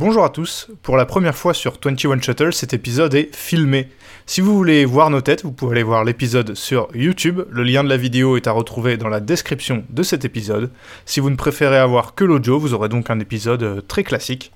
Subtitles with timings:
[0.00, 3.88] Bonjour à tous, pour la première fois sur 21 Shuttle, cet épisode est filmé.
[4.26, 7.82] Si vous voulez voir nos têtes, vous pouvez aller voir l'épisode sur YouTube, le lien
[7.82, 10.70] de la vidéo est à retrouver dans la description de cet épisode.
[11.04, 14.52] Si vous ne préférez avoir que l'audio, vous aurez donc un épisode euh, très classique.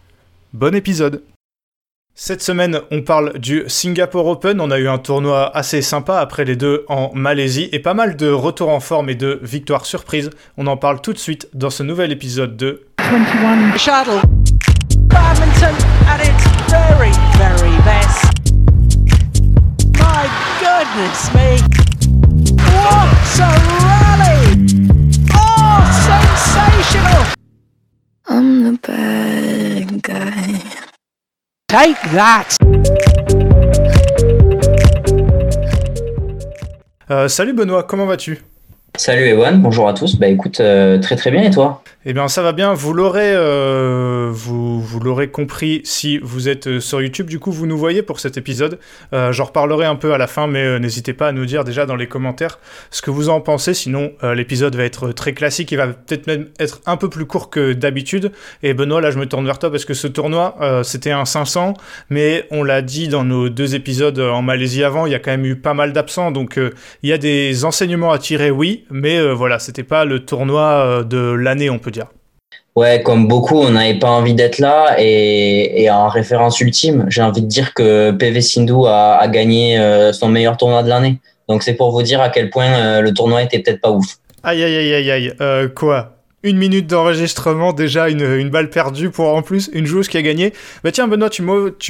[0.53, 1.25] Bon épisode
[2.15, 4.61] cette semaine, on parle du Singapore Open.
[4.61, 8.17] On a eu un tournoi assez sympa après les deux en Malaisie et pas mal
[8.17, 10.29] de retours en forme et de victoires surprises.
[10.59, 14.52] On en parle tout de suite dans ce nouvel épisode de 21 Shuttle.
[15.63, 18.35] At its very, very best.
[19.97, 20.27] My
[20.59, 21.63] goodness me.
[22.67, 24.41] What a rally!
[25.33, 27.23] Oh, sensational!
[28.29, 30.61] I'm the bad guy.
[31.69, 32.57] Take that!
[37.09, 38.43] Euh, salut Benoît, comment vas-tu?
[38.97, 40.17] Salut Ewan, bonjour à tous.
[40.19, 41.83] Bah écoute, euh, très très bien et toi?
[42.05, 46.81] Eh bien ça va bien, vous l'aurez euh, vous, l'aurez compris si vous êtes euh,
[46.81, 48.79] sur YouTube, du coup vous nous voyez pour cet épisode.
[49.13, 51.65] Euh, J'en reparlerai un peu à la fin, mais euh, n'hésitez pas à nous dire
[51.65, 52.59] déjà dans les commentaires
[52.91, 56.49] ce que vous en pensez, sinon l'épisode va être très classique, il va peut-être même
[56.59, 58.33] être un peu plus court que d'habitude.
[58.63, 61.75] Et Benoît, là je me tourne vers toi parce que ce tournoi, c'était un 500,
[62.11, 65.31] mais on l'a dit dans nos deux épisodes en Malaisie avant, il y a quand
[65.31, 66.59] même eu pas mal d'absents, donc
[67.03, 71.19] il y a des enseignements à tirer, oui, mais voilà, c'était pas le tournoi de
[71.19, 72.07] l'année, on peut dire.
[72.75, 77.43] Ouais, comme beaucoup, on n'avait pas envie d'être là et, en référence ultime, j'ai envie
[77.43, 81.19] de dire que PV Sindhu a, gagné euh, son meilleur tournoi de l'année.
[81.49, 84.17] Donc c'est pour vous dire à quel point euh, le tournoi était peut-être pas ouf.
[84.43, 86.17] Aïe aïe aïe aïe aïe, euh, quoi?
[86.45, 90.23] Une minute d'enregistrement, déjà une, une, balle perdue pour en plus une joueuse qui a
[90.23, 90.53] gagné.
[90.83, 91.43] Bah tiens Benoît, tu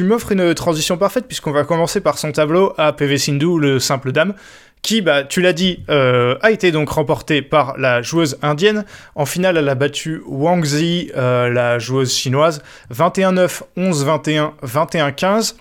[0.03, 4.13] m'offres une transition parfaite puisqu'on va commencer par son tableau à PV Sindhu, le simple
[4.13, 4.35] dame,
[4.83, 8.85] qui, bah, tu l'as dit, euh, a été donc remporté par la joueuse indienne.
[9.15, 15.55] En finale, elle a battu Wang Zi, euh, la joueuse chinoise, 21-9, 11-21, 21-15.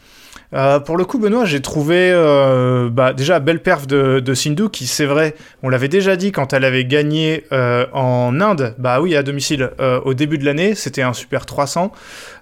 [0.54, 4.70] Euh, pour le coup, Benoît, j'ai trouvé euh, bah, déjà belle perf de, de Sindhu,
[4.70, 9.00] qui c'est vrai, on l'avait déjà dit quand elle avait gagné euh, en Inde, bah
[9.02, 9.72] oui, à domicile,
[10.06, 11.92] au début de l'année, c'était un super 300.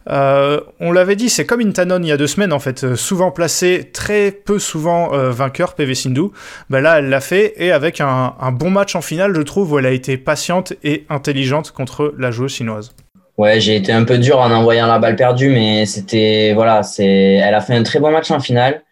[0.10, 3.32] Euh, on l'avait dit, c'est comme Intanon il y a deux semaines, en fait, souvent
[3.32, 6.30] placé, très peu souvent vainqueur, PV Sindhu.
[6.70, 9.74] Bah là, elle l'a fait, et avec un, un bon match en finale, je trouve,
[9.74, 12.92] où elle a été patiente et intelligente contre la joueuse chinoise.
[13.40, 17.06] Ouais, j'ai été un peu dur en envoyant la balle perdue, mais c'était voilà, c'est,
[17.06, 18.84] elle a fait un très bon match en finale.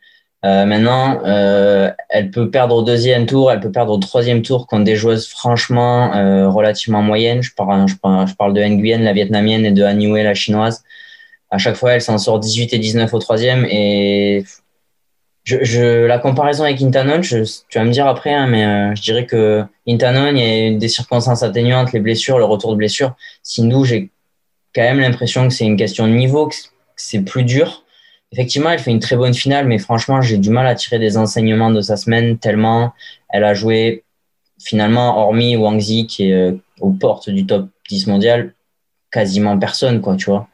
[0.46, 4.66] Euh, maintenant, euh, elle peut perdre au deuxième tour, elle peut perdre au troisième tour
[4.66, 7.44] contre des joueuses franchement euh, relativement moyennes.
[7.44, 10.34] Je parle, je parle, je parle de Nguyen, la vietnamienne, et de Han Yue, la
[10.34, 10.82] chinoise.
[11.52, 13.66] À chaque fois, elle s'en sort 18 et 19 au troisième.
[13.66, 14.46] Et
[15.44, 18.96] je, je, la comparaison avec Intanon, je, tu vas me dire après, hein, mais euh,
[18.96, 22.78] je dirais que Intanon, il y a des circonstances atténuantes, les blessures, le retour de
[22.78, 23.14] blessure.
[23.44, 24.10] Sindhu, j'ai
[24.74, 26.56] quand même l'impression que c'est une question de niveau, que
[26.96, 27.84] c'est plus dur.
[28.32, 31.18] Effectivement, elle fait une très bonne finale, mais franchement, j'ai du mal à tirer des
[31.18, 32.94] enseignements de sa semaine tellement
[33.30, 34.04] elle a joué
[34.60, 38.54] finalement, hormis Wang Zi qui est euh, aux portes du top 10 mondial,
[39.12, 40.48] quasiment personne, quoi, tu vois.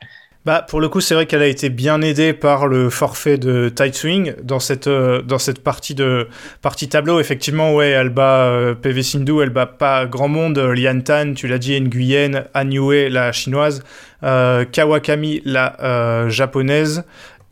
[0.46, 3.70] Bah, pour le coup, c'est vrai qu'elle a été bien aidée par le forfait de
[3.70, 6.28] Tight Swing dans cette, euh, dans cette partie, de,
[6.62, 7.22] partie tableau.
[7.22, 10.59] Effectivement, ouais, elle bat euh, PV Sindhu, elle bat pas grand monde.
[10.59, 13.84] Lian Tan, tu l'as dit, Nguyen, Han Yue, la chinoise,
[14.24, 17.06] euh, Kawakami, la euh, japonaise,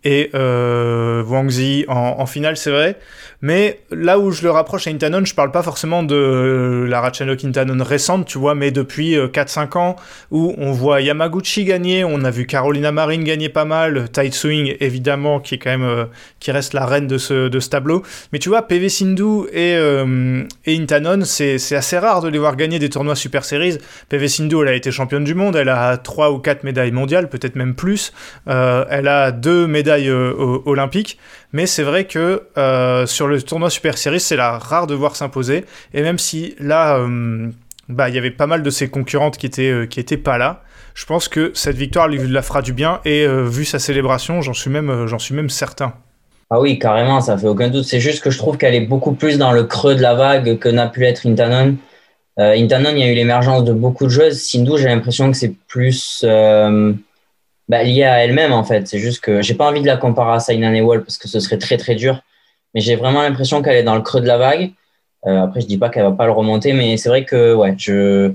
[0.03, 2.97] et euh, Wang Zi en, en finale, c'est vrai.
[3.41, 7.44] Mais là où je le rapproche à Intanon, je parle pas forcément de la Ratchanok
[7.44, 9.96] Intanon récente, tu vois, mais depuis 4-5 ans
[10.29, 14.75] où on voit Yamaguchi gagner, on a vu Carolina Marin gagner pas mal, Tight Swing
[14.79, 16.06] évidemment qui est quand même euh,
[16.40, 18.03] qui reste la reine de ce, de ce tableau.
[18.34, 22.56] Mais tu vois, PV Sindhu et, euh, et Intanon, c'est assez rare de les voir
[22.56, 23.78] gagner des tournois Super Series.
[24.09, 27.29] PV Sindhu, elle a été championne du monde, elle a 3 ou 4 médailles mondiales,
[27.29, 28.13] peut-être même plus.
[28.47, 31.18] Euh, elle a deux médailles euh, olympiques.
[31.53, 35.16] Mais c'est vrai que euh, sur le tournoi Super Series, c'est la rare de voir
[35.16, 35.66] s'imposer.
[35.94, 37.50] Et même si là, euh,
[37.89, 40.38] bah, il y avait pas mal de ses concurrentes qui étaient, euh, qui étaient pas
[40.38, 40.63] là,
[40.94, 43.00] je pense que cette victoire lui la fera du bien.
[43.06, 45.93] Et vu sa célébration, j'en suis même, certain.
[46.49, 47.85] Ah oui, carrément, ça fait aucun doute.
[47.85, 50.59] C'est juste que je trouve qu'elle est beaucoup plus dans le creux de la vague
[50.59, 51.78] que n'a pu être Intanon.
[52.37, 54.41] Intanon, il y a eu l'émergence de beaucoup de joueuses.
[54.41, 56.26] Sindhu, j'ai l'impression que c'est plus
[57.69, 58.87] bah, lié à elle-même en fait.
[58.87, 61.40] C'est juste que j'ai pas envie de la comparer à Saina Nehwal parce que ce
[61.40, 62.22] serait très très dur.
[62.73, 64.72] Mais j'ai vraiment l'impression qu'elle est dans le creux de la vague.
[65.25, 67.75] Euh, après, je dis pas qu'elle va pas le remonter, mais c'est vrai que ouais,
[67.78, 68.34] je,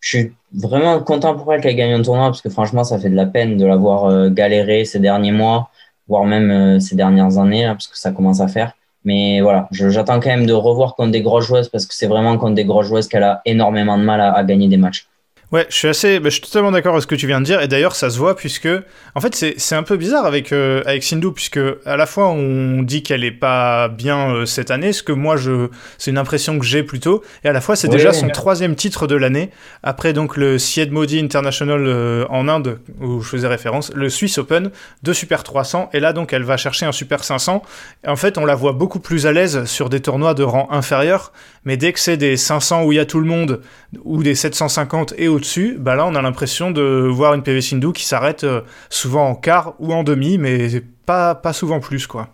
[0.00, 3.08] je suis vraiment content pour elle qu'elle gagne un tournoi parce que franchement, ça fait
[3.08, 5.70] de la peine de la voir euh, galérer ces derniers mois,
[6.08, 8.72] voire même euh, ces dernières années, là, parce que ça commence à faire.
[9.04, 12.36] Mais voilà, j'attends quand même de revoir contre des grosses joueuses parce que c'est vraiment
[12.38, 15.08] contre des grosses joueuses qu'elle a énormément de mal à, à gagner des matchs.
[15.52, 17.44] Ouais, je suis assez, bah, je suis totalement d'accord avec ce que tu viens de
[17.44, 18.68] dire, et d'ailleurs ça se voit puisque,
[19.14, 22.82] en fait, c'est un peu bizarre avec euh, avec Sindhu puisque à la fois on
[22.82, 26.58] dit qu'elle est pas bien euh, cette année, ce que moi je, c'est une impression
[26.58, 29.50] que j'ai plutôt, et à la fois c'est déjà son troisième titre de l'année
[29.84, 34.38] après donc le Syed Modi International euh, en Inde où je faisais référence, le Swiss
[34.38, 34.70] Open,
[35.04, 37.62] de Super 300, et là donc elle va chercher un Super 500.
[38.04, 40.68] Et en fait, on la voit beaucoup plus à l'aise sur des tournois de rang
[40.72, 41.32] inférieur,
[41.66, 43.60] mais dès que c'est des 500 où il y a tout le monde
[44.04, 47.92] ou des 750 et au-dessus, bah là on a l'impression de voir une PV Sindhu
[47.92, 50.68] qui s'arrête euh, souvent en quart ou en demi, mais
[51.04, 52.28] pas, pas souvent plus quoi.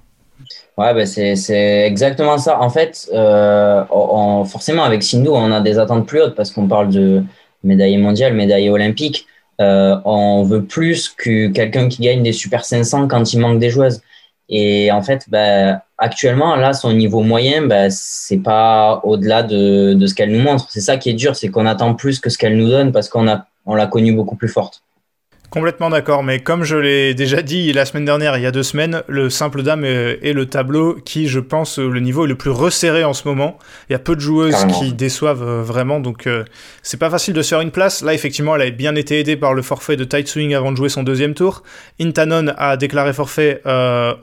[0.77, 2.61] Ouais, bah c'est exactement ça.
[2.61, 3.85] En fait, euh,
[4.45, 7.23] forcément avec Sindhu, on a des attentes plus hautes parce qu'on parle de
[7.65, 9.27] médaille mondiale, médaille olympique.
[9.61, 13.71] Euh, on veut plus que quelqu'un qui gagne des Super 500 quand il manque des
[13.71, 14.03] joueuses.
[14.49, 20.07] Et en fait, bah, actuellement, là, son niveau moyen, bah, c'est pas au-delà de, de,
[20.07, 20.67] ce qu'elle nous montre.
[20.69, 23.09] C'est ça qui est dur, c'est qu'on attend plus que ce qu'elle nous donne parce
[23.09, 24.83] qu'on a, on l'a connue beaucoup plus forte.
[25.53, 28.63] Complètement d'accord, mais comme je l'ai déjà dit la semaine dernière, il y a deux
[28.63, 32.49] semaines, le simple dame est, le tableau qui, je pense, le niveau est le plus
[32.49, 33.59] resserré en ce moment.
[33.91, 36.45] Il y a peu de joueuses qui déçoivent euh, vraiment, donc euh,
[36.83, 38.03] c'est pas facile de se faire une place.
[38.03, 40.77] Là, effectivement, elle a bien été aidée par le forfait de Tight Swing avant de
[40.79, 41.65] jouer son deuxième tour.
[42.01, 44.15] Intanon a déclaré forfait euh,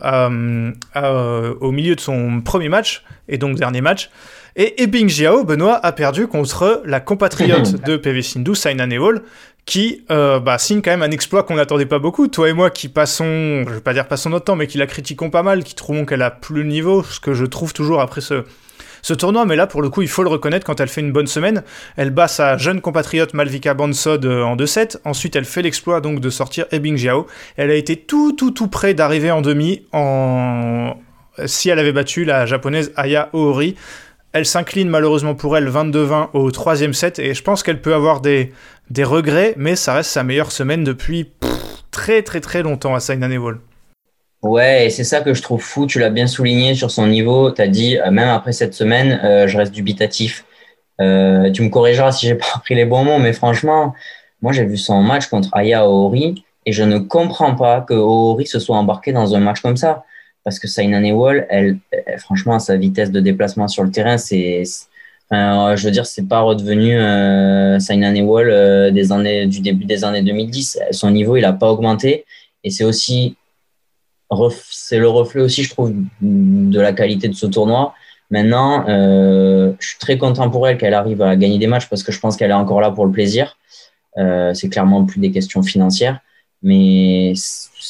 [1.61, 4.09] au milieu de son premier match, et donc dernier match.
[4.55, 9.21] Et Ebing Jiao, Benoît, a perdu contre la compatriote de PV Sindhu, Saina Nehwal,
[9.69, 12.27] qui euh, bah, signe quand même un exploit qu'on n'attendait pas beaucoup.
[12.27, 14.87] Toi et moi qui passons, je vais pas dire passons notre temps, mais qui la
[14.87, 18.01] critiquons pas mal, qui trouvons qu'elle a plus le niveau, ce que je trouve toujours
[18.01, 18.45] après ce,
[19.03, 21.11] ce tournoi, mais là pour le coup il faut le reconnaître quand elle fait une
[21.11, 21.63] bonne semaine,
[21.97, 26.19] elle bat sa jeune compatriote Malvika Bansod euh, en 2-7, ensuite elle fait l'exploit donc
[26.19, 30.95] de sortir Ebing Jiao, elle a été tout tout tout près d'arriver en demi en...
[31.45, 33.75] si elle avait battu la japonaise Aya Ohori,
[34.33, 38.21] elle s'incline malheureusement pour elle 22-20 au troisième set et je pense qu'elle peut avoir
[38.21, 38.51] des,
[38.99, 41.31] regrets, mais ça reste sa meilleure semaine depuis
[41.91, 43.59] très très très longtemps à Saina Wall.
[44.41, 45.85] Ouais, et c'est ça que je trouve fou.
[45.85, 47.51] Tu l'as bien souligné sur son niveau.
[47.51, 50.45] Tu as dit, euh, même après cette semaine, euh, je reste dubitatif.
[51.01, 53.93] Euh, tu me corrigeras si j'ai pas pris les bons mots, mais franchement,
[54.41, 58.45] moi j'ai vu son match contre Aya Ohori et je ne comprends pas que Ohori
[58.47, 60.03] se soit embarqué dans un match comme ça
[60.43, 61.77] parce que Saina Nehwal, elle,
[62.17, 64.63] franchement, sa vitesse de déplacement sur le terrain, c'est,
[65.29, 69.85] enfin, je veux dire, c'est pas redevenu euh, Saina Nehwal euh, des années, du début
[69.85, 70.79] des années 2010.
[70.91, 72.25] Son niveau, il a pas augmenté,
[72.63, 73.35] et c'est aussi,
[74.69, 77.93] c'est le reflet aussi, je trouve, de la qualité de ce tournoi.
[78.31, 82.03] Maintenant, euh, je suis très content pour elle qu'elle arrive à gagner des matchs parce
[82.03, 83.57] que je pense qu'elle est encore là pour le plaisir.
[84.17, 86.19] Euh, c'est clairement plus des questions financières.
[86.61, 87.33] Mais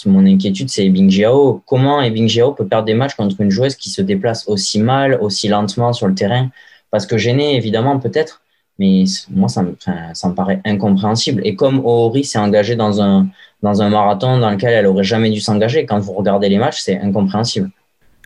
[0.06, 1.62] mon inquiétude, c'est Ebing Jiao.
[1.66, 5.18] Comment Ebing Jiao peut perdre des matchs contre une joueuse qui se déplace aussi mal,
[5.22, 6.50] aussi lentement sur le terrain?
[6.92, 8.42] Parce que gêné, évidemment, peut-être,
[8.78, 9.76] mais moi, ça me,
[10.14, 11.42] ça me paraît incompréhensible.
[11.46, 13.28] Et comme Ohori s'est engagée dans un,
[13.62, 16.82] dans un marathon dans lequel elle aurait jamais dû s'engager, quand vous regardez les matchs,
[16.82, 17.70] c'est incompréhensible.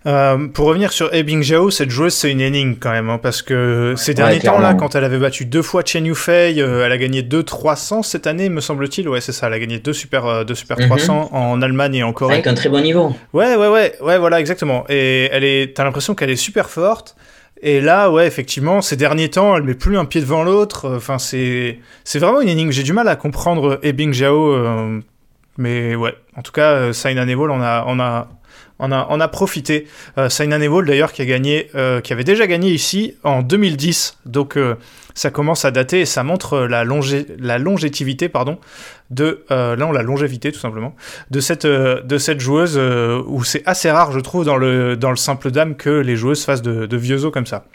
[0.06, 3.42] Euh, pour revenir sur Ebing Jiao, cette joueuse, c'est une énigme quand même, hein, parce
[3.42, 6.98] que ces derniers temps-là, quand elle avait battu deux fois Chen Yufei, euh, elle a
[6.98, 9.08] gagné 2 300 cette année, me semble-t-il.
[9.08, 11.38] Ouais, c'est ça, elle a gagné deux Super, euh, deux super 300 mhm.
[11.38, 12.34] en Allemagne et en Corée.
[12.34, 13.16] Avec un très bon niveau.
[13.32, 14.84] Ouais, ouais, ouais, ouais, voilà, exactement.
[14.90, 17.16] Et elle est, t'as l'impression qu'elle est super forte.
[17.62, 20.96] Et là, ouais, effectivement, ces derniers temps, elle met plus un pied devant l'autre.
[20.98, 22.72] Enfin, c'est, c'est vraiment une énigme.
[22.72, 25.02] J'ai du mal à comprendre Ebing Jiao,
[25.58, 26.14] mais ouais.
[26.36, 28.28] En tout cas, Saina Neville, on a, on a
[28.80, 29.88] on a, on a profité.
[30.18, 34.58] Euh, Saina d'ailleurs qui a gagné, euh, qui avait déjà gagné ici en 2010, donc
[34.58, 34.76] euh,
[35.14, 38.58] ça commence à dater et ça montre la, la longévité, pardon,
[39.10, 40.96] de là on la longévité tout simplement
[41.30, 42.78] de cette de cette joueuse
[43.28, 46.44] où c'est assez rare, je trouve, dans le dans le simple dame que les joueuses
[46.44, 47.66] fassent de, vieux os comme ça.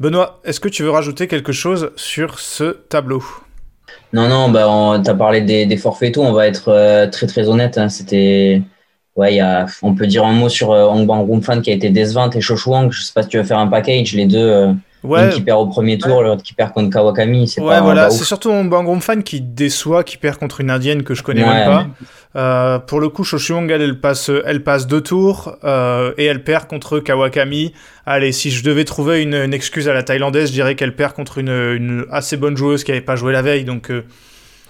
[0.00, 3.22] Benoît, est-ce que tu veux rajouter quelque chose sur ce tableau?
[4.12, 7.48] Non, non, bah, tu as parlé des, forfaits et tout, on va être très très
[7.48, 7.90] honnête, hein.
[7.90, 8.62] c'était
[9.16, 11.74] ouais, y a, on peut dire un mot sur euh, Hong Bang Fan qui a
[11.74, 12.92] été décevante et Shoshu Wang.
[12.92, 14.38] Je sais pas si tu veux faire un package, les deux.
[14.38, 15.30] Euh, ouais.
[15.30, 17.48] qui perd au premier tour, l'autre qui perd contre Kawakami.
[17.48, 21.02] C'est ouais, voilà, c'est surtout Hong Bang Fan qui déçoit, qui perd contre une indienne
[21.02, 21.86] que je connais même pas.
[22.36, 26.66] Euh, pour le coup, Wang, elle, passe, elle passe deux tours euh, et elle perd
[26.66, 27.72] contre Kawakami.
[28.04, 31.14] Allez, si je devais trouver une, une excuse à la thaïlandaise, je dirais qu'elle perd
[31.14, 33.64] contre une, une, assez bonne joueuse qui avait pas joué la veille.
[33.64, 33.90] Donc,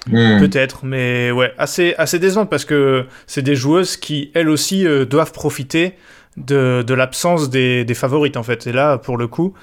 [0.09, 0.39] Hmm.
[0.39, 5.05] Peut-être, mais ouais, assez, assez décevante parce que c'est des joueuses qui, elles aussi, euh,
[5.05, 5.95] doivent profiter
[6.37, 8.67] de, de l'absence des, des, favorites, en fait.
[8.67, 9.55] Et là, pour le coup,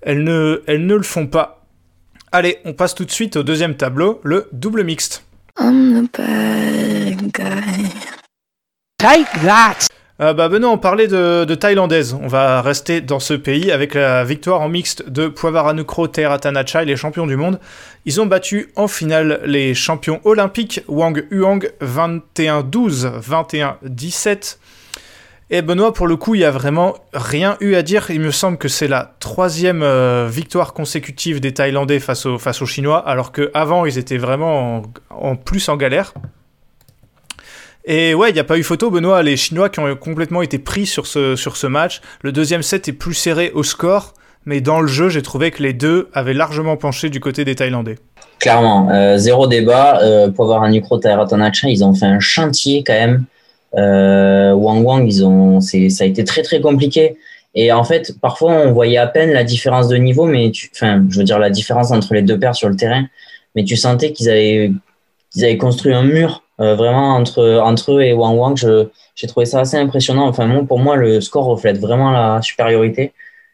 [0.00, 1.66] elles ne, elles ne le font pas.
[2.32, 5.24] Allez, on passe tout de suite au deuxième tableau, le double mixte.
[5.58, 7.90] I'm the bad guy.
[8.98, 9.88] Take that!
[10.20, 12.14] Euh, bah Benoît, on parlait de, thaïlandaise.
[12.20, 16.96] On va rester dans ce pays avec la victoire en mixte de Poivaranukro Teratanacha, les
[16.96, 17.58] champions du monde.
[18.04, 24.58] Ils ont battu en finale les champions olympiques Wang Huang 21-12, 21-17.
[25.52, 28.10] Et Benoît, pour le coup, il n'y a vraiment rien eu à dire.
[28.10, 32.66] Il me semble que c'est la troisième euh, victoire consécutive des Thaïlandais face, face aux
[32.66, 36.12] Chinois, alors qu'avant, ils étaient vraiment en plus en galère.
[37.84, 39.22] Et ouais, il n'y a pas eu photo, Benoît.
[39.22, 42.00] Les Chinois qui ont complètement été pris sur ce, sur ce match.
[42.22, 45.62] Le deuxième set est plus serré au score, mais dans le jeu, j'ai trouvé que
[45.62, 47.96] les deux avaient largement penché du côté des Thaïlandais.
[48.38, 50.00] Clairement, euh, zéro débat.
[50.02, 53.24] Euh, pour avoir un micro Tairatanacha, ils ont fait un chantier quand même.
[53.76, 57.16] Euh, Wang Wang, ils ont, ça a été très très compliqué.
[57.54, 61.18] Et en fait, parfois, on voyait à peine la différence de niveau, mais enfin, je
[61.18, 63.06] veux dire la différence entre les deux paires sur le terrain.
[63.54, 64.70] Mais tu sentais qu'ils avaient,
[65.30, 68.56] qu'ils avaient construit un mur euh, vraiment, entre, entre eux et Wang Wang,
[69.14, 70.26] j'ai trouvé ça assez impressionnant.
[70.26, 73.12] Enfin, pour moi, le score reflète vraiment la supériorité.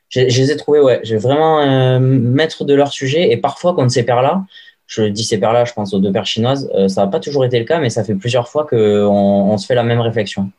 [0.08, 3.30] Je les ai trouvés, ouais, j'ai vraiment euh, maître de leur sujet.
[3.32, 4.44] Et parfois, quand ces paires-là,
[4.86, 7.44] je dis ces paires-là, je pense aux deux paires chinoises, euh, ça n'a pas toujours
[7.44, 10.50] été le cas, mais ça fait plusieurs fois qu'on on se fait la même réflexion.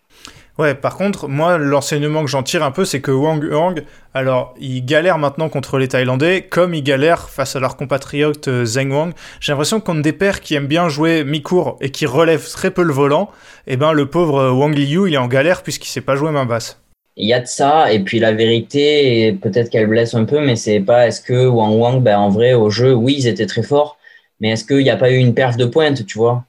[0.58, 3.84] Ouais, par contre, moi, l'enseignement que j'en tire un peu, c'est que Wang Hang,
[4.16, 8.66] alors, il galère maintenant contre les Thaïlandais, comme il galère face à leur compatriote euh,
[8.66, 9.14] Zheng Wang.
[9.40, 12.82] J'ai l'impression qu'on des pairs qui aiment bien jouer mi-court et qui relèvent très peu
[12.82, 13.30] le volant,
[13.68, 16.16] et eh ben, le pauvre euh, Wang Liu, il est en galère puisqu'il sait pas
[16.16, 16.82] jouer main basse.
[17.18, 20.56] Il y a de ça, et puis la vérité, peut-être qu'elle blesse un peu, mais
[20.56, 23.64] c'est pas est-ce que Wang Wang, ben, en vrai, au jeu, oui, ils étaient très
[23.64, 24.00] forts,
[24.40, 26.46] mais est-ce qu'il n'y a pas eu une perf de pointe, tu vois?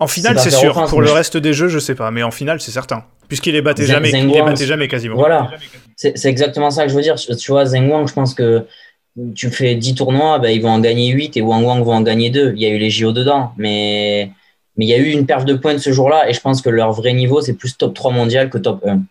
[0.00, 0.86] En finale, c'est sûr.
[0.86, 3.04] Pour le reste des jeux, je sais pas, mais en finale, c'est certain.
[3.28, 5.16] Puisqu'il les battait jamais, il les battait jamais quasiment.
[5.16, 5.50] Voilà,
[5.96, 7.16] c'est exactement ça que je veux dire.
[7.16, 8.64] Tu vois, Zheng Wang, je pense que
[9.34, 12.02] tu fais 10 tournois, ben, ils vont en gagner 8 et Wang Wang vont en
[12.02, 12.54] gagner 2.
[12.56, 14.30] Il y a eu les JO dedans, mais,
[14.76, 16.70] mais il y a eu une perte de points ce jour-là et je pense que
[16.70, 19.02] leur vrai niveau, c'est plus top 3 mondial que top 1.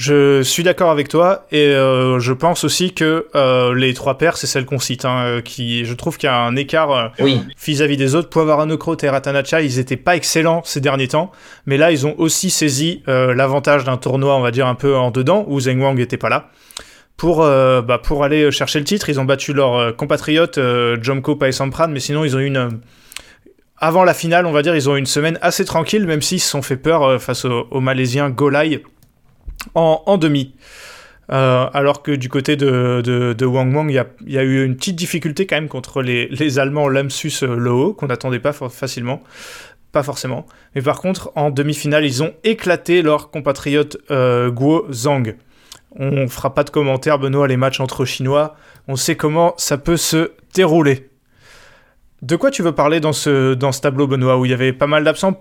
[0.00, 4.38] Je suis d'accord avec toi et euh, je pense aussi que euh, les trois paires,
[4.38, 5.04] c'est celles qu'on cite.
[5.04, 7.12] Hein, euh, qui, je trouve qu'il y a un écart
[7.62, 8.30] vis-à-vis des autres.
[8.30, 11.32] Poivaranokro et Ratanacha, ils n'étaient pas excellents ces derniers temps,
[11.66, 15.10] mais là, ils ont aussi saisi l'avantage d'un tournoi, on va dire, un peu en
[15.10, 16.48] dedans, où Zheng Wang n'était pas là.
[17.18, 20.58] Pour, bah, pour aller chercher le titre, ils ont battu leur compatriote
[21.02, 22.80] Jomko Paesampran, mais sinon, ils ont eu une
[23.76, 26.40] avant la finale, on va dire, ils ont eu une semaine assez tranquille, même s'ils
[26.40, 28.82] se sont fait peur face aux au Malaisiens Golai
[29.74, 30.54] en, demi.
[31.30, 35.46] Euh, alors que du côté de, Wang Wang, il y a, eu une petite difficulté
[35.46, 39.22] quand même contre les, Allemands Lamsus euh, Loho, qu'on n'attendait pas facilement.
[39.92, 40.46] Pas forcément.
[40.74, 45.36] Mais par contre, en demi-finale, ils ont éclaté leur compatriote euh, Guo Zhang.
[45.98, 48.54] On fera pas de commentaires, Benoît, les matchs entre Chinois.
[48.86, 51.10] On sait comment ça peut se dérouler.
[52.22, 55.02] De quoi tu veux parler dans ce, tableau, Benoît, où il y avait pas mal
[55.04, 55.32] d'absents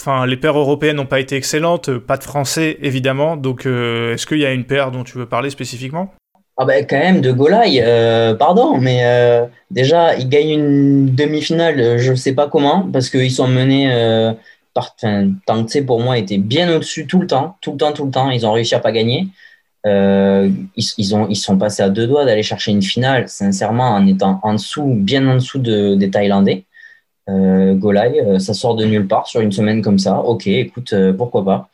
[0.00, 3.36] Enfin, les paires européennes n'ont pas été excellentes, euh, pas de français évidemment.
[3.36, 6.12] Donc, euh, est-ce qu'il y a une paire dont tu veux parler spécifiquement?
[6.58, 9.02] Ah ben quand même de Golai, euh, pardon, mais
[9.70, 13.90] déjà ils gagnent une demi-finale, je ne sais pas comment, parce qu'ils sont menés
[14.72, 14.94] par.
[14.96, 18.10] Enfin, Tangtse pour moi était bien au-dessus tout le temps, tout le temps, tout le
[18.10, 18.30] temps.
[18.30, 19.28] Ils ont réussi à pas gagner.
[19.84, 24.40] ils, ont, ils sont passés à deux doigts d'aller chercher une finale, sincèrement, en étant
[24.42, 26.64] en dessous, bien en dessous des Thaïlandais
[27.28, 30.18] euh, Golai, euh, ça sort de nulle part sur une semaine comme ça.
[30.20, 31.68] Ok, écoute, euh, pourquoi pas.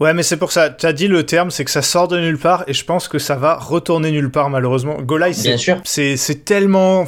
[0.00, 0.70] Ouais, mais c'est pour ça.
[0.70, 3.08] Tu as dit le terme, c'est que ça sort de nulle part, et je pense
[3.08, 5.00] que ça va retourner nulle part, malheureusement.
[5.00, 7.06] Golai, c'est tellement.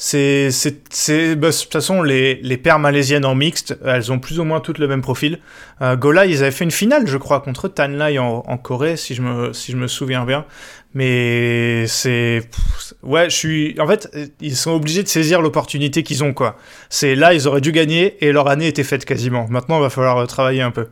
[0.00, 4.38] C'est, c'est, bah, de toute façon, les, les paires malaisiennes en mixte, elles ont plus
[4.38, 5.40] ou moins toutes le même profil.
[5.82, 9.16] Euh, Golai, ils avaient fait une finale, je crois, contre Tanlai en, en Corée, si
[9.16, 10.46] je me, si je me souviens bien.
[10.94, 12.42] Mais c'est,
[13.02, 14.08] ouais, je suis, en fait,
[14.40, 16.56] ils sont obligés de saisir l'opportunité qu'ils ont, quoi.
[16.90, 19.46] C'est là, ils auraient dû gagner et leur année était faite quasiment.
[19.50, 20.86] Maintenant, il va falloir travailler un peu.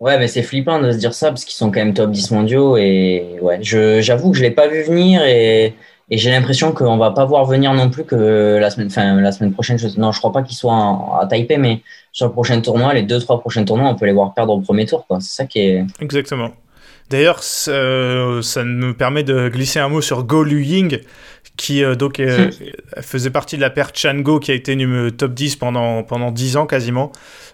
[0.00, 2.30] Ouais, mais c'est flippant de se dire ça parce qu'ils sont quand même top 10
[2.30, 5.74] mondiaux et ouais, j'avoue que je l'ai pas vu venir et
[6.10, 9.32] et j'ai l'impression qu'on va pas voir venir non plus que la semaine, enfin, la
[9.32, 9.78] semaine prochaine.
[9.78, 11.82] Je, non, je crois pas qu'ils soient à Taipei, mais
[12.12, 14.60] sur le prochain tournoi, les deux, trois prochains tournois, on peut les voir perdre au
[14.60, 15.04] premier tour.
[15.20, 15.84] C'est ça qui est.
[16.00, 16.50] Exactement.
[17.08, 17.72] D'ailleurs, ça,
[18.42, 21.00] ça me permet de glisser un mot sur Go Lu Ying,
[21.56, 22.20] qui euh, donc
[23.00, 24.76] faisait partie de la paire Chango qui a été
[25.16, 27.12] top 10 pendant, pendant 10 ans quasiment,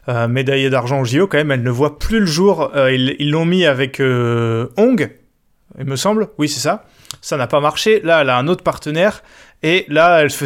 [0.09, 3.31] euh, médaillée d'argent au JO quand même, elle ne voit plus le jour, euh, ils
[3.31, 5.11] l'ont mis avec Hong,
[5.79, 6.85] il me semble, oui c'est ça,
[7.21, 8.01] ça n'a pas marché.
[8.03, 9.23] Là, elle a un autre partenaire.
[9.63, 10.45] Et là, elle, se,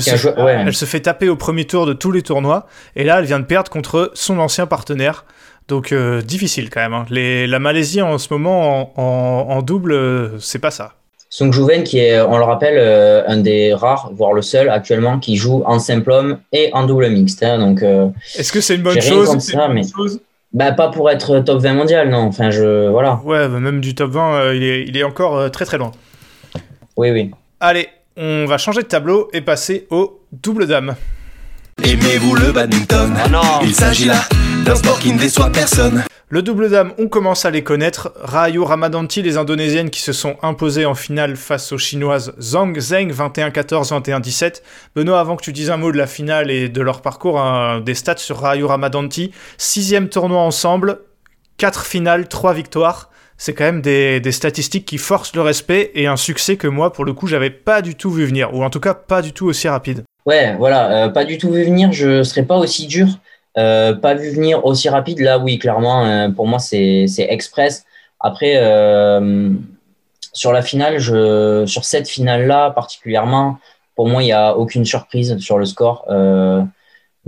[0.49, 2.67] elle se fait taper au premier tour de tous les tournois.
[2.97, 5.25] Et là, elle vient de perdre contre son ancien partenaire.
[5.69, 6.93] Donc, euh, difficile quand même.
[6.93, 7.07] Hein.
[7.11, 10.93] Les, la Malaisie, en ce moment, en, double, euh, c'est pas ça.
[11.29, 15.19] Song Juven, qui est, on le rappelle, euh, un des rares, voire le seul actuellement,
[15.19, 17.43] qui joue en simple homme et en double mixte.
[17.43, 17.59] Hein.
[17.59, 19.83] donc, Est-ce que c'est une bonne chose, ça, mais...
[19.83, 20.21] chose?
[20.53, 22.23] Bah, pas pour être top 20 mondial, non.
[22.23, 22.89] Enfin, je.
[22.89, 23.21] Voilà.
[23.25, 25.93] Ouais, bah, même du top 20, euh, il, est, il est encore très très loin.
[26.97, 27.31] Oui, oui.
[27.61, 30.97] Allez, on va changer de tableau et passer au double dame.
[31.83, 33.15] Aimez-vous le badminton
[33.63, 34.21] Il s'agit là
[34.65, 36.05] d'un sport qui ne déçoit personne.
[36.29, 38.13] Le double dame, on commence à les connaître.
[38.17, 43.13] Rayo Ramadanti, les Indonésiennes qui se sont imposées en finale face aux Chinoises Zhang Zheng,
[43.13, 44.63] 21-14, 21-17.
[44.97, 47.81] Benoît, avant que tu dises un mot de la finale et de leur parcours, un-
[47.81, 49.31] des stats sur Rayo Ramadanti.
[49.57, 50.99] Sixième tournoi ensemble,
[51.59, 53.11] quatre finales, trois victoires.
[53.39, 57.05] C'est quand même des, statistiques qui forcent le respect et un succès que moi, pour
[57.05, 59.47] le coup, j'avais pas du tout vu venir, ou en tout cas pas du tout
[59.47, 60.05] aussi rapide.
[60.25, 61.05] Ouais, voilà.
[61.05, 61.93] euh, pas du tout vu venir.
[61.93, 63.07] Je serais pas aussi dur.
[63.59, 65.21] Euh, pas vu venir aussi rapide.
[65.21, 67.85] Là, oui, clairement, euh, pour moi, c'est express.
[68.21, 68.55] Après,
[70.33, 73.59] sur la finale, sur cette finale-là particulièrement,
[73.95, 76.07] pour moi, il n'y a aucune surprise sur le score.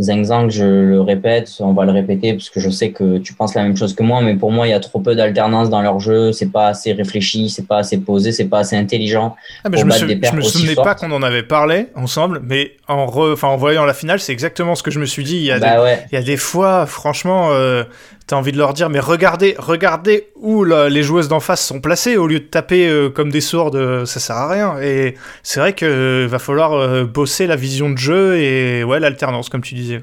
[0.00, 3.34] Zhang Zhang, je le répète, on va le répéter parce que je sais que tu
[3.34, 5.70] penses la même chose que moi, mais pour moi, il y a trop peu d'alternance
[5.70, 6.30] dans leur jeu.
[6.32, 9.34] C'est pas assez réfléchi, c'est pas assez posé, c'est pas assez intelligent.
[9.64, 12.72] Ah, mais je me, sou- je me souvenais pas qu'on en avait parlé ensemble, mais
[12.86, 15.36] en, re- enfin, en voyant la finale, c'est exactement ce que je me suis dit.
[15.36, 16.06] Il y a, des, Bah ouais.
[16.12, 17.82] il y a des fois, franchement, euh,
[18.28, 22.16] t'as envie de leur dire, mais regardez, regardez où les joueuses d'en face sont placées
[22.16, 24.80] au lieu de taper euh, comme des sourdes, euh, ça sert à rien.
[24.80, 29.48] Et c'est vrai que va falloir euh, bosser la vision de jeu et ouais, l'alternance,
[29.48, 30.00] comme tu disais.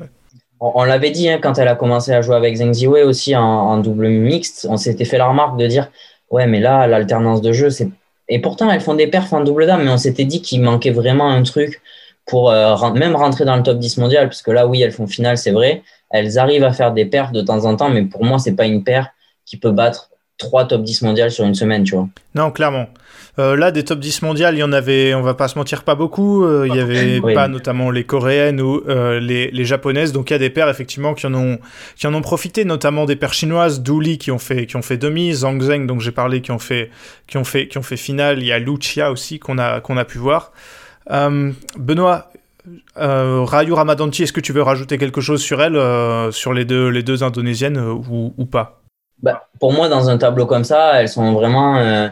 [0.60, 3.44] on l'avait dit hein, quand elle a commencé à jouer avec Zheng Ziwei aussi en,
[3.44, 5.90] en double mixte, on s'était fait la remarque de dire
[6.32, 7.88] ouais mais là l'alternance de jeu c'est
[8.28, 10.90] et pourtant elles font des perfs en double dame mais on s'était dit qu'il manquait
[10.90, 11.82] vraiment un truc
[12.26, 15.08] pour euh, même rentrer dans le top 10 mondial parce que là oui elles font
[15.08, 18.24] finale c'est vrai elles arrivent à faire des perfs de temps en temps mais pour
[18.26, 19.10] moi c'est pas une paire
[19.46, 22.88] qui peut battre trois top 10 mondiales sur une semaine tu vois Non, clairement.
[23.38, 25.84] Euh, là, des top 10 mondiales, il y en avait, on va pas se mentir,
[25.84, 26.46] pas beaucoup.
[26.46, 27.34] Euh, il y avait Oui.
[27.34, 30.12] pas notamment les coréennes ou euh, les, les japonaises.
[30.14, 31.58] Donc il y a des paires effectivement qui en ont,
[31.98, 34.98] qui en ont profité, notamment des paires chinoises, Douli qui ont fait, qui ont fait
[34.98, 36.90] demi, Zhang Zheng dont j'ai parlé, qui ont fait,
[37.28, 38.40] qui ont fait, qui ont fait finale.
[38.40, 40.52] Il y a Lucia aussi qu'on a, qu'on a pu voir.
[41.12, 42.30] Euh, Benoît.
[42.98, 46.66] Euh, Rayu Ramadanti, est-ce que tu veux rajouter quelque chose sur elle, euh, sur les
[46.66, 47.94] deux, les deux indonésiennes euh,
[48.38, 48.82] ou, pas?
[49.22, 52.10] Bah, pour moi, dans un tableau comme ça, elles sont vraiment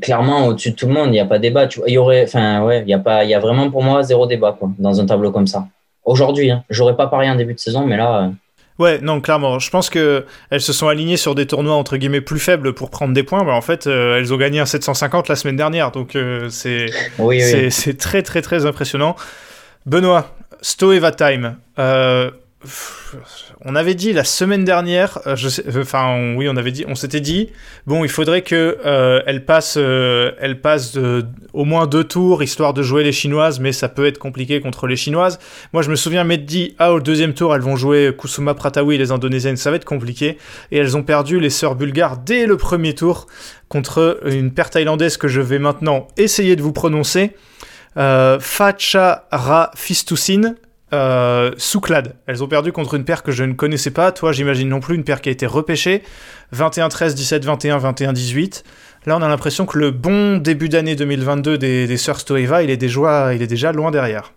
[0.00, 1.08] clairement au-dessus de tout le monde.
[1.08, 1.68] Il n'y a pas de débat.
[1.86, 4.02] Il y aurait, enfin, ouais, il y a pas, il y a vraiment pour moi
[4.02, 5.66] zéro débat dans un tableau comme ça.
[6.04, 8.30] Aujourd'hui, hein, j'aurais pas parié en début de saison, mais là,
[8.80, 9.58] Ouais, non, clairement.
[9.58, 12.88] Je pense que elles se sont alignées sur des tournois entre guillemets plus faibles pour
[12.88, 13.46] prendre des points.
[13.46, 16.86] En fait, euh, elles ont gagné un 750 la semaine dernière, donc euh, c'est
[17.18, 17.70] oui, c'est oui.
[17.70, 19.16] c'est très très très impressionnant.
[19.84, 21.58] Benoît, Stoeva Time.
[21.78, 22.30] Euh,
[23.64, 26.84] on avait dit la semaine dernière, euh, je sais, enfin on- oui, on avait dit,
[26.88, 27.50] on s'était dit,
[27.86, 30.98] bon, il faudrait que euh, elle passe, euh, elle passe
[31.52, 34.86] au moins deux tours histoire de jouer les chinoises, mais ça peut être compliqué contre
[34.86, 35.38] les chinoises.
[35.72, 39.10] Moi, je me souviens dit, ah, au deuxième tour, elles vont jouer Kusuma Pratawi, les
[39.10, 40.38] indonésiennes, ça va être compliqué,
[40.70, 43.26] et elles ont perdu les sœurs bulgares dès le premier tour
[43.68, 47.32] contre une paire thaïlandaise que je vais maintenant essayer de vous prononcer.
[47.96, 50.54] Euh, Fachara Fistusin,
[50.92, 52.14] euh, Souklad.
[52.26, 54.12] Elles ont perdu contre une paire que je ne connaissais pas.
[54.12, 56.02] Toi, j'imagine non plus, une paire qui a été repêchée.
[56.54, 58.64] 21-13, 17-21, 21-18.
[59.06, 62.76] Là, on a l'impression que le bon début d'année 2022 des, sœurs Stoeva, il est,
[62.76, 64.32] déjà, loin derrière.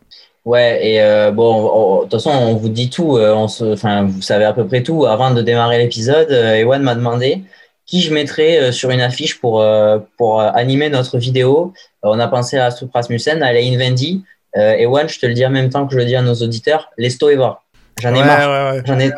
[0.46, 4.46] Ouais, et euh, bon, on- de toute façon, on vous dit tout, euh, vous savez
[4.46, 5.06] à peu près tout.
[5.06, 7.44] Avant de démarrer l'épisode, euh, Ewan m'a demandé
[7.86, 9.66] qui je mettrais sur une affiche pour,
[10.18, 11.74] pour animer notre vidéo.
[12.02, 14.24] On a pensé à Stup Rasmussen, à Lane Vendy.
[14.58, 16.36] Euh, Ewan, je te le dis en même temps que je le dis à nos
[16.36, 17.62] auditeurs, les Stoeva.
[18.02, 18.74] J'en ai Ouais, marre.
[18.76, 18.82] ouais.
[18.86, 19.12] J'en ai,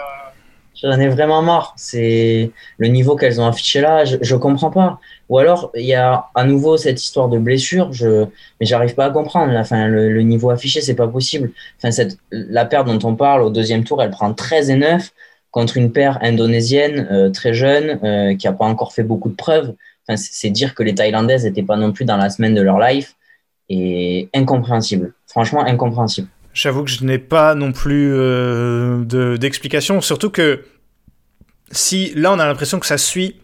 [0.81, 1.73] j'en ai vraiment marre.
[1.77, 4.99] C'est le niveau qu'elles ont affiché là, je, je comprends pas.
[5.29, 8.25] Ou alors, il y a à nouveau cette histoire de blessure, je,
[8.59, 9.51] mais j'arrive pas à comprendre.
[9.51, 9.61] là.
[9.61, 11.51] Enfin, le, le niveau affiché, c'est pas possible.
[11.77, 15.11] Enfin, cette, la paire dont on parle au deuxième tour, elle prend 13 et 9
[15.51, 19.35] contre une paire indonésienne euh, très jeune, euh, qui a pas encore fait beaucoup de
[19.35, 19.73] preuves.
[20.07, 22.77] Enfin, c'est dire que les Thaïlandaises n'étaient pas non plus dans la semaine de leur
[22.79, 23.15] life.
[23.67, 25.13] Et incompréhensible.
[25.35, 26.29] Franchement, incompréhensible.
[26.53, 29.99] J'avoue que je n'ai pas non plus euh, de- d'explication.
[29.99, 30.63] Surtout que
[31.71, 33.35] si là, on a l'impression que ça suit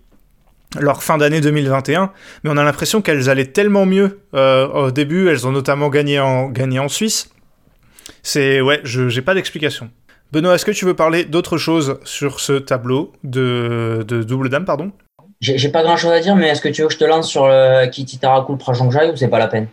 [0.80, 2.14] leur fin d'année 2021,
[2.46, 5.28] mais on a l'impression qu'elles allaient tellement mieux euh, au début.
[5.28, 7.30] Elles ont notamment gagné en, gagné en Suisse.
[8.24, 9.90] C'est ouais, je j'ai pas d'explication.
[10.32, 14.64] Benoît, est-ce que tu veux parler d'autre chose sur ce tableau de, de double dame,
[14.64, 14.94] pardon?
[15.42, 17.04] J'ai j'ai pas grand chose à dire, mais est-ce que tu veux que je te
[17.04, 19.68] lance sur le Kitty Tarakul Prajongjai ou c'est pas la peine?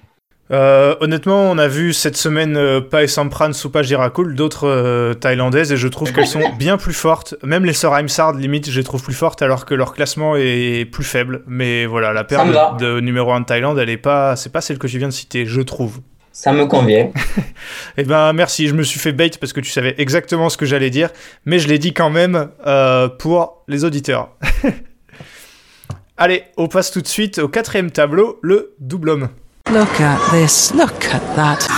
[0.50, 5.72] Euh, honnêtement, on a vu cette semaine euh, Pae Sampran, Supa Jirakul, d'autres euh, thaïlandaises,
[5.72, 7.34] et je trouve qu'elles sont bien plus fortes.
[7.42, 10.90] Même les sœurs Heimsard, limite, je les trouve plus fortes, alors que leur classement est
[10.90, 11.42] plus faible.
[11.46, 14.60] Mais voilà, la paire de, de numéro 1 de Thaïlande, elle est pas, c'est pas
[14.60, 16.00] celle que tu viens de citer, je trouve.
[16.38, 17.10] Ça me convient.
[17.96, 20.66] Eh ben merci, je me suis fait bait parce que tu savais exactement ce que
[20.66, 21.10] j'allais dire,
[21.44, 24.30] mais je l'ai dit quand même euh, pour les auditeurs.
[26.16, 29.28] Allez, on passe tout de suite au quatrième tableau, le double homme.
[29.70, 30.72] Look at this.
[30.74, 31.68] Look at that.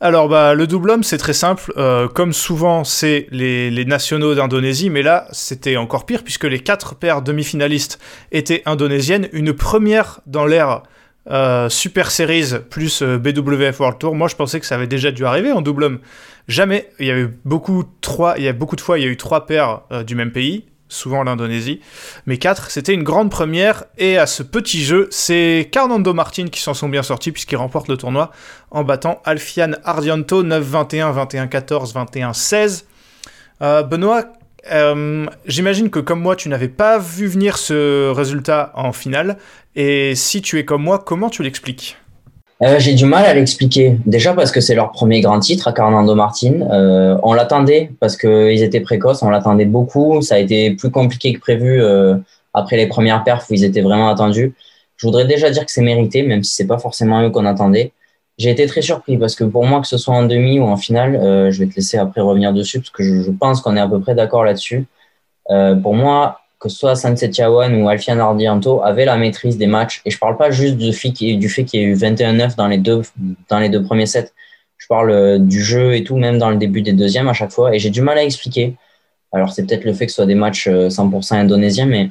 [0.00, 4.90] Alors bah le double homme c'est très simple, Euh, comme souvent c'est les, nationaux d'Indonésie,
[4.90, 8.00] mais là c'était encore pire puisque les quatre paires demi-finalistes
[8.32, 10.82] étaient indonésiennes, une première dans l'ère
[11.30, 14.16] euh, Super Series plus euh, BWF World Tour.
[14.16, 15.98] Moi je pensais que ça avait déjà dû arriver en double homme.
[16.48, 19.08] Jamais, il y a eu beaucoup, trois, il y a beaucoup de fois il y
[19.08, 21.80] a eu trois paires du même pays, souvent l'Indonésie,
[22.26, 26.60] mais quatre c'était une grande première et à ce petit jeu c'est Carnando Martin qui
[26.60, 28.30] s'en sont bien sortis puisqu'il remporte le tournoi
[28.70, 32.84] en battant Alfian Ardianto 9-21, 21-14, 21-16.
[33.62, 34.24] Euh, Benoît,
[34.70, 39.38] euh, j'imagine que comme moi, tu n'avais pas vu venir ce résultat en finale.
[39.74, 41.96] Et si tu es comme moi, comment tu l'expliques?
[42.62, 43.98] Euh, J'ai du mal à l'expliquer.
[44.06, 46.62] Déjà parce que c'est leur premier grand titre à Fernando Martin.
[46.70, 50.22] Euh, on l'attendait parce qu'ils étaient précoces, on l'attendait beaucoup.
[50.22, 52.16] Ça a été plus compliqué que prévu euh,
[52.54, 54.54] après les premières perfs où ils étaient vraiment attendus.
[54.96, 57.92] Je voudrais déjà dire que c'est mérité, même si c'est pas forcément eux qu'on attendait.
[58.38, 60.76] J'ai été très surpris parce que pour moi, que ce soit en demi ou en
[60.78, 63.76] finale, euh, je vais te laisser après revenir dessus parce que je, je pense qu'on
[63.76, 64.86] est à peu près d'accord là-dessus.
[65.50, 69.66] Euh, pour moi, que ce soit Sanset Chawan ou Alfian Ardianto, avaient la maîtrise des
[69.66, 70.02] matchs.
[70.04, 73.02] Et je parle pas juste du fait qu'il y ait- eu 21-9 dans les deux,
[73.84, 74.30] premiers sets.
[74.78, 77.50] Je parle euh, du jeu et tout, même dans le début des deuxièmes à chaque
[77.50, 77.74] fois.
[77.74, 78.76] Et j'ai du mal à expliquer.
[79.32, 82.10] Alors, c'est peut-être le fait que ce soit des matchs euh, 100% indonésiens, mais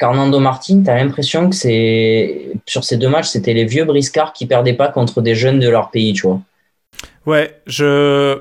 [0.00, 4.32] Fernando Martin, tu as l'impression que c'est sur ces deux matchs, c'était les vieux briscards
[4.32, 6.40] qui perdaient pas contre des jeunes de leur pays, tu vois.
[7.26, 8.40] Ouais, je.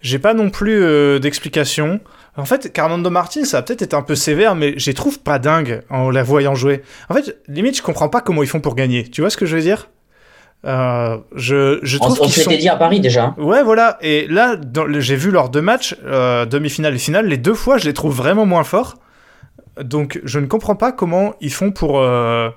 [0.00, 2.00] J'ai pas non plus euh, d'explication.
[2.36, 5.18] En fait, Carnando Martin, ça a peut-être été un peu sévère, mais je les trouve
[5.20, 6.82] pas dingues en la voyant jouer.
[7.10, 9.04] En fait, limite, je comprends pas comment ils font pour gagner.
[9.08, 9.90] Tu vois ce que je veux dire?
[10.64, 12.50] Euh, Je, je On, trouve on l'était sont...
[12.50, 13.24] dit à Paris déjà.
[13.24, 13.34] hein.
[13.36, 13.98] Ouais, voilà.
[14.00, 14.56] Et là,
[14.98, 18.14] j'ai vu leurs deux matchs, euh, demi-finale et finale, les deux fois, je les trouve
[18.16, 18.94] vraiment moins forts.
[19.82, 22.48] Donc, je ne comprends pas comment ils font pour, euh,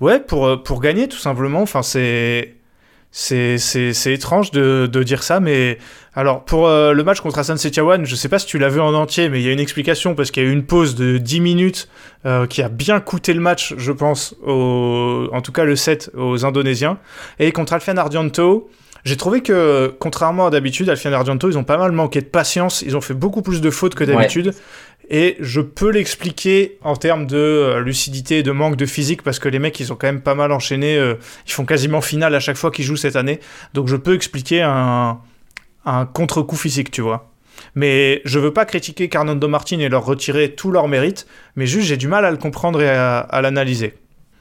[0.00, 1.60] ouais, pour, euh, pour gagner, tout simplement.
[1.60, 2.54] Enfin, c'est,
[3.12, 5.78] c'est, c'est, c'est étrange de, de dire ça, mais
[6.14, 8.80] alors pour euh, le match contre Hassan Setiawan, je sais pas si tu l'as vu
[8.80, 10.94] en entier, mais il y a une explication parce qu'il y a eu une pause
[10.94, 11.88] de 10 minutes
[12.24, 16.10] euh, qui a bien coûté le match, je pense, aux, en tout cas le set
[16.16, 16.98] aux Indonésiens.
[17.40, 18.70] Et contre Alfian Ardianto,
[19.04, 22.82] j'ai trouvé que, contrairement à d'habitude, Alfian Ardianto, ils ont pas mal manqué de patience,
[22.82, 24.54] ils ont fait beaucoup plus de fautes que d'habitude.
[25.12, 29.40] Et je peux l'expliquer en termes de euh, lucidité et de manque de physique, parce
[29.40, 31.14] que les mecs, ils ont quand même pas mal enchaîné, euh,
[31.48, 33.40] ils font quasiment finale à chaque fois qu'ils jouent cette année.
[33.74, 35.18] Donc je peux expliquer un,
[36.14, 37.28] contre-coup physique, tu vois.
[37.74, 41.88] Mais je veux pas critiquer Carnando Martin et leur retirer tout leur mérite, mais juste
[41.88, 43.94] j'ai du mal à le comprendre et à, l'analyser.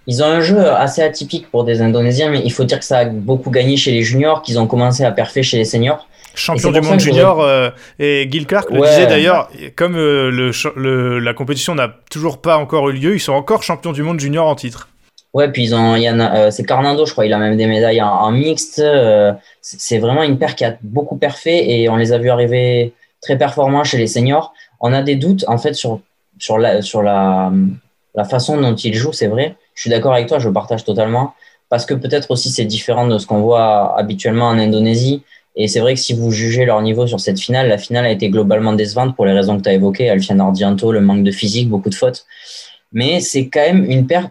[0.05, 2.99] Ils ont un jeu assez atypique pour des Indonésiens, mais il faut dire que ça
[2.99, 6.07] a beaucoup gagné chez les juniors, qu'ils ont commencé à parfaire chez les seniors.
[6.35, 8.89] Champion du monde junior, euh, et Gil Clark le Ouais.
[8.89, 13.19] disait d'ailleurs, comme euh, le, le- la compétition n'a toujours pas encore eu lieu, ils
[13.19, 14.89] sont encore champions du monde junior en titre.
[15.33, 17.37] Ouais, puis ils ont, il y en a, euh, c'est Carnando, je crois, il a
[17.37, 18.81] même des médailles en, en mixte.
[19.61, 23.37] c'est vraiment une paire qui a beaucoup perfait et on les a vus arriver très
[23.37, 24.53] performants chez les seniors.
[24.79, 25.99] On a des doutes en fait sur
[26.39, 27.51] sur la sur la
[28.15, 29.55] la façon dont ils jouent, c'est vrai.
[29.75, 31.33] Je suis d'accord avec toi, je le partage totalement
[31.69, 35.21] parce que peut-être aussi c'est différent de ce qu'on voit habituellement en Indonésie.
[35.59, 38.11] Et c'est vrai que si vous jugez leur niveau sur cette finale, la finale a
[38.11, 41.31] été globalement décevante pour les raisons que tu as évoquées, Alfian Ardianto, le manque de
[41.31, 42.25] physique, beaucoup de fautes.
[42.91, 44.29] Mais c'est quand même une paire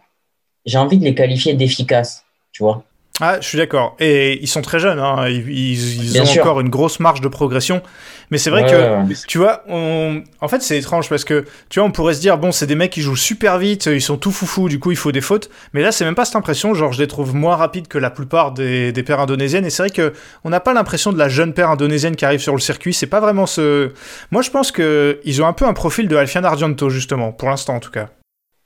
[0.68, 2.84] j'ai envie de les qualifier d'efficaces, tu vois.
[3.20, 3.96] Ah, je suis d'accord.
[3.98, 5.26] Et ils sont très jeunes, hein.
[5.28, 6.42] ils, ils- ils Bien ont sûr.
[6.42, 7.82] encore une grosse marge de progression.
[8.30, 10.22] Mais c'est vrai Ouais, que, ouais, tu vois, on...
[10.40, 12.74] en fait c'est étrange parce que, tu vois, on pourrait se dire, bon, c'est des
[12.76, 15.50] mecs qui jouent super vite, ils sont tout foufou, du coup il faut des fautes.
[15.72, 18.10] Mais là, c'est même pas cette impression, genre je les trouve moins rapides que la
[18.10, 19.64] plupart des, des paires indonésiennes.
[19.66, 20.12] Et c'est vrai que
[20.44, 22.94] on n'a pas l'impression de la jeune paire indonésienne qui arrive sur le circuit.
[22.94, 23.92] C'est pas vraiment ce.
[24.30, 27.48] Moi, je pense que ils ont un peu un profil de Alfian Ardianto, justement, pour
[27.48, 28.10] l'instant en tout cas.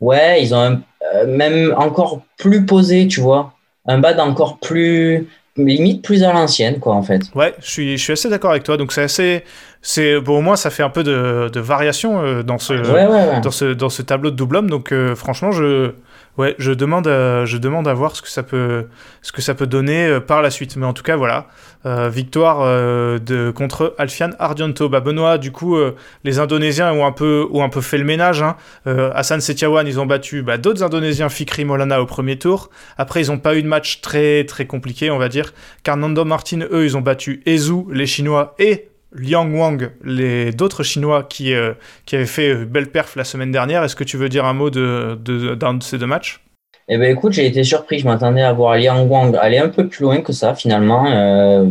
[0.00, 0.80] Ouais, ils ont un-
[1.14, 3.51] euh, même encore plus posé, tu vois.
[3.86, 7.22] Un bad encore plus, limite plus à l'ancienne, quoi, en fait.
[7.34, 8.76] Ouais, je suis, je suis assez d'accord avec toi.
[8.76, 9.44] Donc c'est assez,
[9.82, 13.06] c'est bon au moins ça fait un peu de, de variation euh, dans ce, Ouais,
[13.06, 13.40] ouais, ouais.
[13.40, 14.70] dans ce, dans ce tableau de double homme.
[14.70, 15.92] Donc euh, franchement, je,
[16.38, 18.86] ouais, je demande, à, je demande à voir ce que ça peut,
[19.22, 20.76] ce que ça peut donner euh, par la suite.
[20.76, 21.46] Mais en tout cas, voilà,
[21.84, 24.88] Euh, victoire euh, de contre Alfian Ardianto.
[24.88, 28.04] Bah Benoît, du coup, euh, les Indonésiens ont un peu, ont un peu fait le
[28.04, 28.40] ménage.
[28.40, 28.54] Hein.
[28.86, 32.70] Euh, Hassan Setiawan, ils ont battu bah, d'autres Indonésiens, Fikri Molana au premier tour.
[32.98, 35.52] Après, ils n'ont pas eu de match très très compliqué, on va dire.
[35.82, 41.24] Carnando Martin, eux, ils ont battu Ezu, les Chinois, et Liang Wang, les d'autres Chinois
[41.24, 41.74] qui, euh,
[42.06, 43.82] qui avaient fait euh, belle perf la semaine dernière.
[43.84, 46.40] Est-ce que tu veux dire un mot de, de- d'un de ces deux matchs?
[46.88, 47.98] Eh ben écoute, j'ai été surpris.
[48.00, 50.54] Je m'attendais à voir Liang Wang aller un peu plus loin que ça.
[50.54, 51.66] Finalement, euh,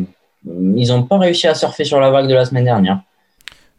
[0.46, 3.02] ils n'ont pas réussi à surfer sur la vague de la semaine dernière.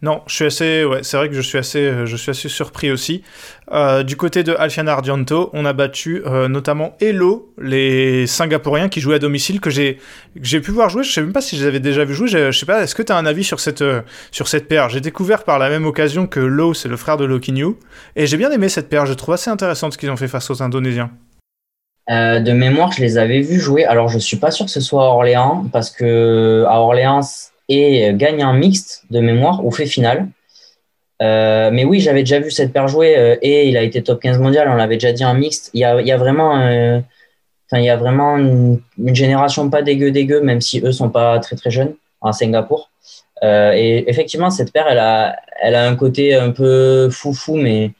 [0.02, 2.48] Non, je suis assez, ouais, c'est vrai que je suis assez, euh, je suis assez
[2.48, 3.22] surpris aussi.
[3.70, 9.00] Euh, du côté de Alfian Ardianto, on a battu euh, notamment Elo, les Singapouriens qui
[9.00, 9.98] jouaient à domicile que j'ai,
[10.34, 11.04] pu voir jouer.
[11.04, 12.26] Je sais même pas si je les avais déjà vu jouer.
[12.26, 12.82] Je, je sais pas.
[12.82, 13.84] Est-ce que tu as un avis sur cette,
[14.32, 14.88] sur cette paire?
[14.88, 17.76] J'ai découvert par la même occasion que Lo, c'est le frère de Lokinyu,
[18.16, 19.06] et j'ai bien aimé cette paire.
[19.06, 21.12] Je trouve assez intéressante ce qu'ils ont fait face aux Indonésiens.
[22.08, 23.84] De mémoire, je les avais vus jouer.
[23.84, 27.20] Alors, je suis pas sûr que ce soit à Orléans parce que à Orléans
[27.68, 30.28] et gagne un mixte de mémoire ou fait finale.
[31.22, 34.20] Euh, mais oui, j'avais déjà vu cette paire jouer euh, et il a été top
[34.20, 34.68] 15 mondial.
[34.68, 35.70] On l'avait déjà dit en mixte.
[35.72, 37.00] Il y a, il y a vraiment, euh,
[37.72, 38.80] il y a vraiment une,
[39.14, 42.90] génération pas dégueu dégueu, même si eux sont pas très très jeunes à Singapour.
[43.44, 47.92] Euh, et effectivement, cette paire, elle a, elle a un côté un peu foufou, mais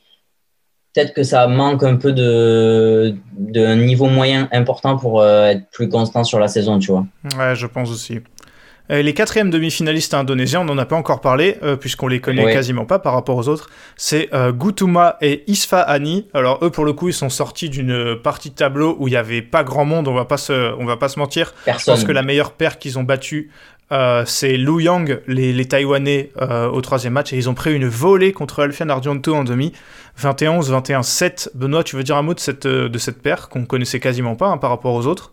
[0.94, 5.88] peut-être que ça manque un peu de d'un niveau moyen important pour euh, être plus
[5.88, 7.06] constant sur la saison, tu vois.
[7.38, 8.20] Ouais, je pense aussi.
[8.92, 12.44] Euh, les quatrièmes demi-finalistes indonésiens, on n'en a pas encore parlé, euh, puisqu'on les connaît
[12.44, 12.52] Ouais.
[12.52, 13.70] quasiment pas par rapport aux autres.
[13.96, 16.26] C'est euh, Gutuma et Isfa Ani.
[16.34, 19.16] Alors eux, pour le coup, ils sont sortis d'une partie de tableau où il y
[19.16, 20.08] avait pas grand monde.
[20.08, 21.54] On va pas se, on va pas se mentir.
[21.60, 21.94] Je Personne.
[21.94, 23.50] pense que la meilleure paire qu'ils ont battue,
[23.92, 27.32] euh, c'est Lu Yang, les, les Taïwanais, euh, au troisième match.
[27.32, 29.72] Et ils ont pris une volée contre Alfian Ardianto en demi.
[30.20, 31.48] 21-11, 21-7.
[31.54, 34.48] Benoît, tu veux dire un mot de cette, de cette paire qu'on connaissait quasiment pas
[34.48, 35.32] hein, par rapport aux autres?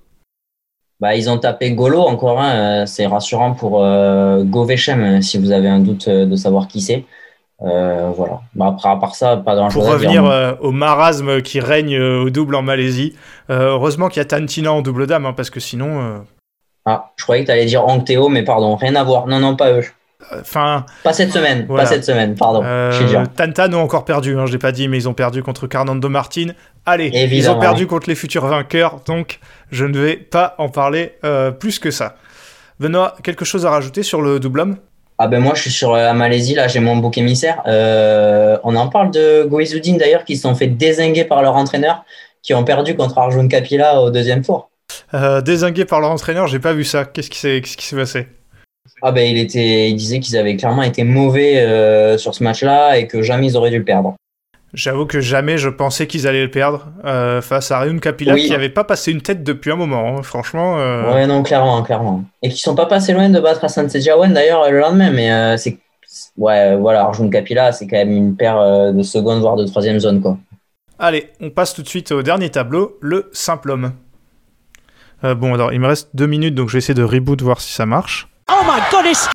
[1.00, 2.82] Bah, ils ont tapé Golo encore un.
[2.82, 6.68] euh, c'est rassurant pour euh, Govechem, euh, si vous avez un doute euh, de savoir
[6.68, 7.06] qui c'est.
[7.62, 8.42] Euh, voilà.
[8.56, 10.32] Bah, après, à part ça, pas grand Pour revenir dire.
[10.32, 13.16] euh, au marasme qui règne euh, au double en Malaisie,
[13.50, 16.18] euh, heureusement qu'il y a Tantina en double dame, hein, parce que sinon, euh,
[16.86, 19.28] Ah, je croyais que tu allais dire Angteo, mais pardon, rien à voir.
[19.28, 19.84] Non, non, pas eux.
[20.42, 21.66] Enfin, Pas cette semaine.
[21.68, 21.84] Voilà.
[21.84, 22.62] Pas cette semaine, pardon.
[22.64, 23.26] euh.
[23.36, 26.10] Tantan ont encore perdu, hein, je l'ai pas dit, mais ils ont perdu contre Carnando
[26.10, 26.48] Martin.
[26.86, 29.40] Allez, ils ont perdu contre les futurs vainqueurs, donc
[29.72, 32.16] je ne vais pas en parler euh, plus que ça.
[32.80, 34.78] Benoît, quelque chose à rajouter sur le double homme?
[35.22, 37.62] Ah ben moi, je suis sur la Malaisie, là, j'ai mon bouc émissaire.
[37.68, 42.06] Euh, on en parle de Goizuddin, d'ailleurs, qui se sont fait désinguer par leur entraîneur,
[42.42, 44.70] qui ont perdu contre Arjun Kapila au deuxième tour.
[45.14, 47.04] euh, Désingué par leur entraîneur, j'ai pas vu ça.
[47.04, 48.28] Qu'est-ce qui s'est qu'est-ce qui s'est passé?
[49.02, 52.98] Ah ben il, était, il disait qu'ils avaient clairement été mauvais euh, sur ce match-là
[52.98, 54.16] et que jamais ils auraient dû le perdre.
[54.74, 58.46] J'avoue que jamais je pensais qu'ils allaient le perdre euh, face à Ryun Kapila Oui.
[58.46, 60.18] qui avait pas passé une tête depuis un moment.
[60.18, 60.22] hein.
[60.22, 62.24] Franchement, euh, Ouais, non, clairement, clairement.
[62.44, 65.78] Et qui sont pas passés loin de battre Hassan Sejawan d'ailleurs le lendemain, mais c'est.
[66.38, 70.22] Ouais, voilà, Arjun Kapila, c'est quand même une paire de seconde, voire de troisième zone,
[70.22, 70.38] quoi.
[71.00, 73.94] Allez, on passe tout de suite au dernier tableau, le simple homme.
[75.24, 77.60] Euh, bon, alors il me reste deux minutes, donc je vais essayer de reboot voir
[77.62, 78.28] si ça marche.
[78.52, 79.30] Oh my goodness!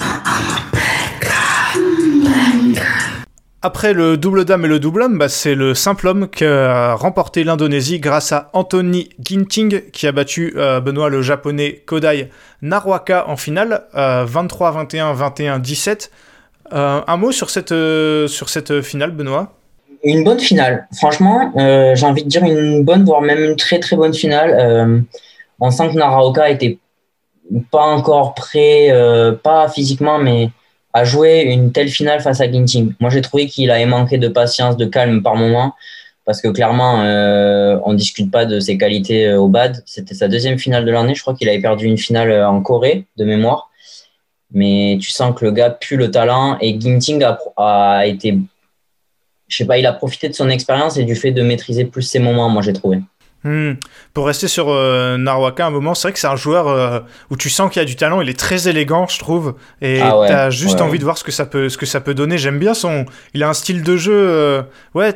[3.62, 6.94] Après le double dame et le double homme, bah, c'est le simple homme qui a
[6.94, 12.29] remporté l'Indonésie grâce à Anthony Ginting qui a battu euh, Benoît le japonais Kodai
[12.61, 16.11] Narwaka en finale, euh, 23-21, 21-17.
[16.72, 19.53] Euh, un mot sur cette, euh, sur cette finale, Benoît?
[20.03, 20.87] Une bonne finale.
[20.96, 24.50] Franchement, euh, j'ai envie de dire une bonne, voire même une très très bonne finale.
[24.59, 25.00] Euh,
[25.61, 26.79] on sent que Naraoka était
[27.70, 30.50] pas encore prêt, euh, pas physiquement, mais
[30.92, 32.94] à jouer une telle finale face à Ginting.
[33.00, 35.74] Moi, j'ai trouvé qu'il avait manqué de patience, de calme par moment,
[36.24, 39.83] parce que clairement, euh, on discute pas de ses qualités euh, au bad.
[39.87, 41.14] C'était sa deuxième finale de l'année.
[41.14, 43.70] Je crois qu'il avait perdu une finale en Corée, de mémoire.
[44.52, 48.38] Mais tu sens que le gars pue le talent et Ginting a, a été
[49.48, 52.02] je sais pas, il a profité de son expérience et du fait de maîtriser plus
[52.02, 53.00] ses moments, moi j'ai trouvé.
[53.44, 53.72] Hmm.
[54.14, 57.37] Pour rester sur euh, Narwaka un moment, c'est vrai que c'est un joueur euh, où
[57.37, 60.18] tu sens qu'il y a du talent, il est très élégant, je trouve, et Ah
[60.18, 62.14] ouais, t'as juste ouais, envie de voir ce que ça peut, ce que ça peut
[62.14, 62.38] donner.
[62.38, 63.04] J'aime bien son,
[63.35, 64.62] il a un style de jeu, euh,
[64.94, 65.12] ouais,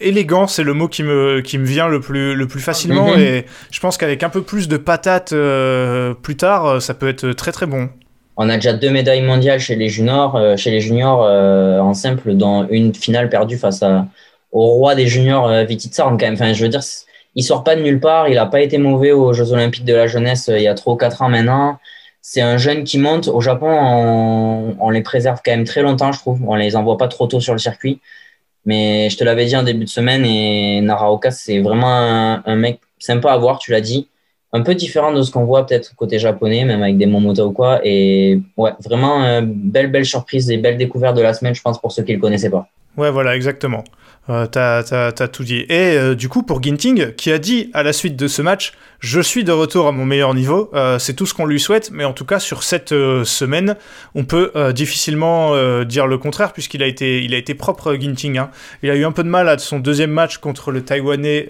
[0.00, 3.20] élégant, c'est le mot qui me, qui me vient le plus, le plus facilement, Mhm.
[3.20, 7.32] et je pense qu'avec un peu plus de patates euh, plus tard, ça peut être
[7.32, 7.88] très très bon.
[8.36, 11.94] On a déjà deux médailles mondiales chez les juniors, euh, chez les juniors euh, en
[11.94, 14.06] simple, dont une finale perdue face à,
[14.52, 16.34] au roi des juniors, euh, Viti Tsarn, quand même.
[16.34, 18.78] Enfin, je veux dire, c'est- il sort pas de nulle part, il a pas été
[18.78, 21.28] mauvais aux Jeux Olympiques de la jeunesse euh, il y a trois ou quatre ans
[21.28, 21.78] maintenant.
[22.20, 23.26] C'est un jeune qui monte.
[23.26, 23.66] Au Japon,
[24.78, 26.40] on, les préserve quand même très longtemps, je trouve.
[26.46, 28.00] On les envoie pas trop tôt sur le circuit.
[28.64, 32.54] Mais je te l'avais dit en début de semaine, et Naraoka, c'est vraiment un, un
[32.54, 34.08] mec sympa à voir, tu l'as dit.
[34.52, 37.52] Un peu différent de ce qu'on voit peut-être côté japonais, même avec des Momota ou
[37.52, 37.80] quoi.
[37.82, 41.80] Et ouais, vraiment, euh, belle, belle surprise et belle découverte de la semaine, je pense,
[41.80, 42.68] pour ceux qui le connaissaient pas.
[42.96, 43.82] Ouais, voilà, exactement.
[44.30, 45.66] Euh, t'as, tout dit.
[45.68, 48.72] Et euh, du coup, pour Ginting, qui a dit à la suite de ce match,
[49.00, 51.90] je suis de retour à mon meilleur niveau, euh, c'est tout ce qu'on lui souhaite,
[51.92, 53.74] mais en tout cas, sur cette euh, semaine,
[54.14, 58.38] on peut difficilement dire le contraire, puisqu'il a été, il a été propre, Ginting.
[58.38, 58.50] hein.
[58.84, 61.48] Il a eu un peu de mal à son deuxième match contre le Taïwanais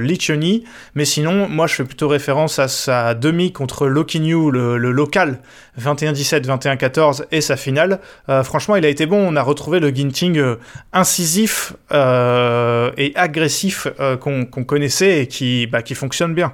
[0.00, 4.78] Lee Chun-Yi, mais sinon, moi, je fais plutôt référence à sa demi contre Lokinyu, le,
[4.78, 5.40] le local,
[5.78, 8.00] 21-17, 21-14, et sa finale.
[8.28, 9.18] Euh, franchement, il a été bon.
[9.18, 10.56] On a retrouvé le Ginting euh,
[10.92, 13.88] incisif euh, et agressif
[14.20, 16.52] qu'on connaissait et qui, bah, qui fonctionne bien.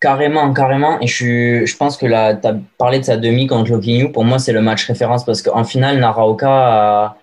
[0.00, 1.00] Carrément, carrément.
[1.00, 4.12] Et je, pense que là, tu as parlé de sa demi contre Lokinyu.
[4.12, 7.16] Pour moi, c'est le match référence parce qu'en finale, Naraoka,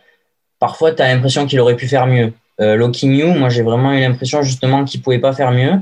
[0.60, 2.34] parfois, tu as l'impression qu'il aurait pu faire mieux.
[2.58, 5.74] Lokinyu, moi, j'ai vraiment eu l'impression justement qu'il pouvait pas faire mieux.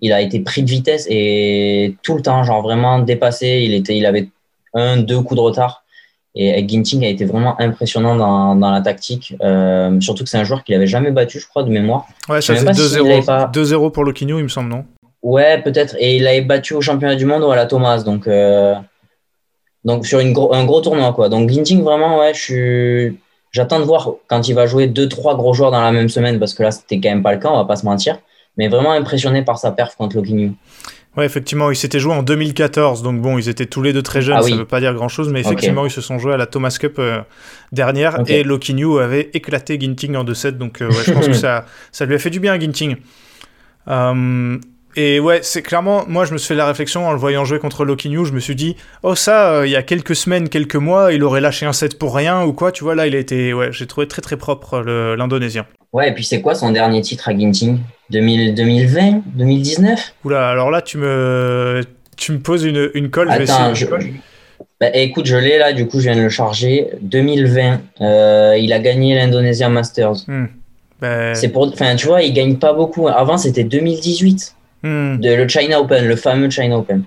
[0.00, 3.62] Il a été pris de vitesse et tout le temps, genre vraiment dépassé.
[3.64, 4.28] Il, était, il avait
[4.74, 5.84] un, deux coups de retard.
[6.34, 9.34] Et Ginting a été vraiment impressionnant dans, dans la tactique.
[9.42, 12.06] Euh, surtout que c'est un joueur qu'il avait jamais battu, je crois, de mémoire.
[12.28, 14.84] Ouais, ça s'il 2-0 l'avait pas- 2-0 pour Lokinyu, il me semble, non?
[15.22, 15.96] Ouais, peut-être.
[15.98, 18.02] Et il avait battu au championnat du monde ou à la Thomas.
[18.04, 18.74] Donc, euh,
[19.84, 21.28] donc sur une un gros tournoi, quoi.
[21.28, 23.18] Donc, Ginting, vraiment, ouais, je suis.
[23.50, 26.38] J'attends de voir quand il va jouer deux, trois gros joueurs dans la même semaine,
[26.38, 28.18] parce que là, c'était quand même pas le cas, on va pas se mentir.
[28.58, 30.52] Mais vraiment impressionné par sa perf contre Lokinyu.
[31.16, 34.22] Ouais, effectivement, ils s'étaient joués en 2014, donc bon, ils étaient tous les deux très
[34.22, 34.56] jeunes, Ah ça oui.
[34.58, 37.18] veut pas dire grand-chose, mais effectivement, ils se sont joués à la Thomas Cup euh,
[37.72, 38.30] dernière, Ok.
[38.30, 42.04] et Lokinyu avait éclaté Ginting en 2-7, donc euh, ouais, je pense que ça, ça
[42.04, 42.96] lui a fait du bien à Ginting.
[43.88, 44.58] Euh,
[44.96, 47.58] et ouais, c'est clairement, moi je me suis fait la réflexion en le voyant jouer
[47.58, 51.12] contre Lokinyu, je me suis dit, oh ça, il y a quelques semaines, quelques mois,
[51.12, 53.52] il aurait lâché un set pour rien ou quoi, tu vois, là il a été,
[53.54, 54.80] ouais, j'ai trouvé très très propre
[55.16, 55.66] l'Indonésien.
[55.92, 57.78] Ouais, et puis c'est quoi son dernier titre à Ginting?
[58.10, 61.82] 2000, 2020 2019 Oula, alors là tu me,
[62.16, 63.86] tu me poses une, une colle, je vais Attends, je...
[64.80, 66.88] Bah, écoute, je l'ai là, du coup, je viens de le charger.
[67.00, 70.24] 2020, euh, il a gagné l'Indonesia Masters.
[70.28, 70.46] Hmm.
[71.00, 73.08] Ben, C'est pour, enfin, tu vois, il gagne pas beaucoup.
[73.08, 75.16] Avant, c'était 2018, hmm.
[75.18, 77.02] de le China Open, le fameux China Open.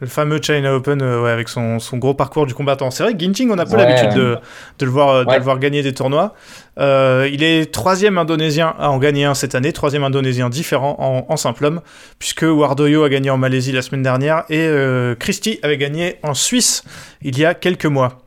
[0.00, 2.90] Le fameux China Open euh, ouais, avec son, son gros parcours du combattant.
[2.90, 3.84] C'est vrai que Ginting, on a pas Ouais.
[3.86, 4.36] l'habitude de,
[4.80, 5.38] de, le voir, euh, de Ouais.
[5.38, 6.34] le voir gagner des tournois.
[6.80, 11.32] Euh, il est troisième indonésien à en gagner un cette année, troisième indonésien différent en,
[11.32, 11.80] en simple homme,
[12.18, 16.34] puisque Wardoyo a gagné en Malaisie la semaine dernière et euh, Christie avait gagné en
[16.34, 16.82] Suisse
[17.22, 18.23] il y a quelques mois.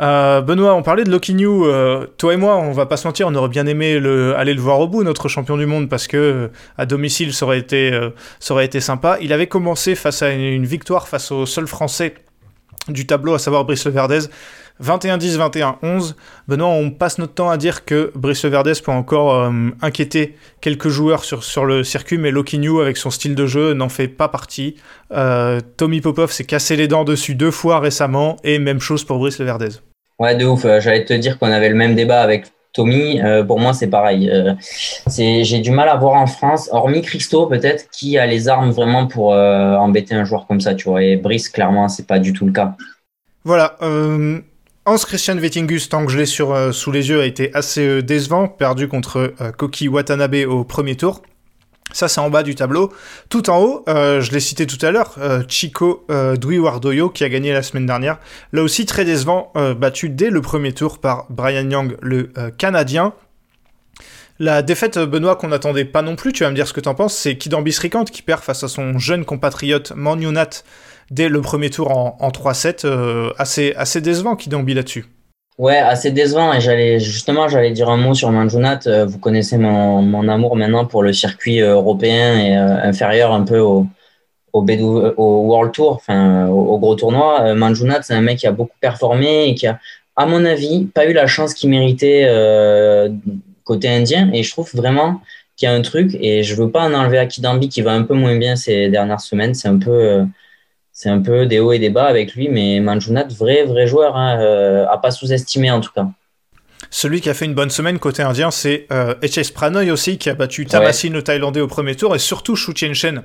[0.00, 1.64] Euh, Benoît, on parlait de Lokinyu.
[1.64, 4.54] Euh, toi et moi, on va pas se mentir, on aurait bien aimé le, aller
[4.54, 7.58] le voir au bout, notre champion du monde, parce que euh, à domicile, ça aurait
[7.58, 9.18] été, sympa.
[9.20, 12.14] Il avait commencé face à une, victoire face au seul français
[12.88, 14.20] du tableau, à savoir Brice Leverdez.
[14.80, 15.36] 21-10,
[15.82, 16.14] 21-11.
[16.46, 21.24] Benoît, on passe notre temps à dire que Brice Leverdez peut encore inquiéter quelques joueurs
[21.24, 24.76] sur, le circuit, mais Lokinyu, avec son style de jeu, n'en fait pas partie.
[25.76, 29.40] Tommy Popov s'est cassé les dents dessus deux fois récemment, et même chose pour Brice
[29.40, 29.80] Leverdez.
[30.18, 30.64] Ouais, de ouf.
[30.64, 33.20] Euh, J'allais te dire qu'on avait le même débat avec Tommy.
[33.22, 34.28] Euh, pour moi, c'est pareil.
[34.30, 34.54] Euh,
[35.08, 39.06] j'ai du mal à voir en France, hormis Christo peut-être, qui a les armes vraiment
[39.06, 41.02] pour embêter un joueur comme ça, tu vois.
[41.02, 42.76] Et Brice, clairement, c'est pas du tout le cas.
[43.44, 43.76] Voilà.
[43.80, 48.88] Hans Christian Vettingus, tant que je l'ai sous les yeux, a été assez décevant, perdu
[48.88, 51.22] contre Koki Watanabe au premier tour.
[51.92, 52.92] Ça, c'est en bas du tableau.
[53.28, 57.08] Tout en haut, euh, je l'ai cité tout à l'heure, euh, Chico euh, Dwi Wardoyo,
[57.08, 58.18] qui a gagné la semaine dernière.
[58.52, 63.14] Là aussi, très décevant, euh, battu dès le premier tour par Brian Young, le Canadien.
[64.40, 66.94] La défaite, Benoît, qu'on n'attendait pas non plus, tu vas me dire ce que t'en
[66.94, 70.62] penses, c'est Kidambi Srikant qui perd face à son jeune compatriote Manyunat
[71.10, 72.86] dès le premier tour en, en 3-7.
[72.86, 75.06] euh, assez, assez décevant Kidambi là-dessus.
[75.58, 76.52] Ouais, assez décevant.
[76.52, 78.80] Et j'allais justement, j'allais dire un mot sur Manjunat.
[78.86, 83.32] Euh, vous connaissez mon, mon amour maintenant pour le circuit euh, européen et euh, inférieur
[83.32, 83.86] un peu au,
[84.52, 87.54] au, B12 au World Tour, enfin au, gros tournoi.
[87.54, 89.80] Manjunat, c'est un mec qui a beaucoup performé et qui a,
[90.18, 93.08] à mon avis, pas eu la chance qu'il méritait euh,
[93.64, 94.30] côté indien.
[94.32, 95.20] Et je trouve vraiment
[95.56, 96.16] qu'il y a un truc.
[96.20, 98.88] Et je veux pas en enlever à Kidambi qui va un peu moins bien ces
[98.88, 99.54] dernières semaines.
[99.54, 100.24] C'est un peu euh,
[100.98, 104.16] c'est un peu des hauts et des bas avec lui, mais Manjunat, vrai, vrai joueur,
[104.16, 106.08] hein, euh, à pas sous-estimer en tout cas.
[106.90, 110.28] Celui qui a fait une bonne semaine côté indien, c'est euh, HS Pranoy aussi, qui
[110.28, 113.22] a battu Tamasin le Thaïlandais au premier tour, et surtout Shu Chen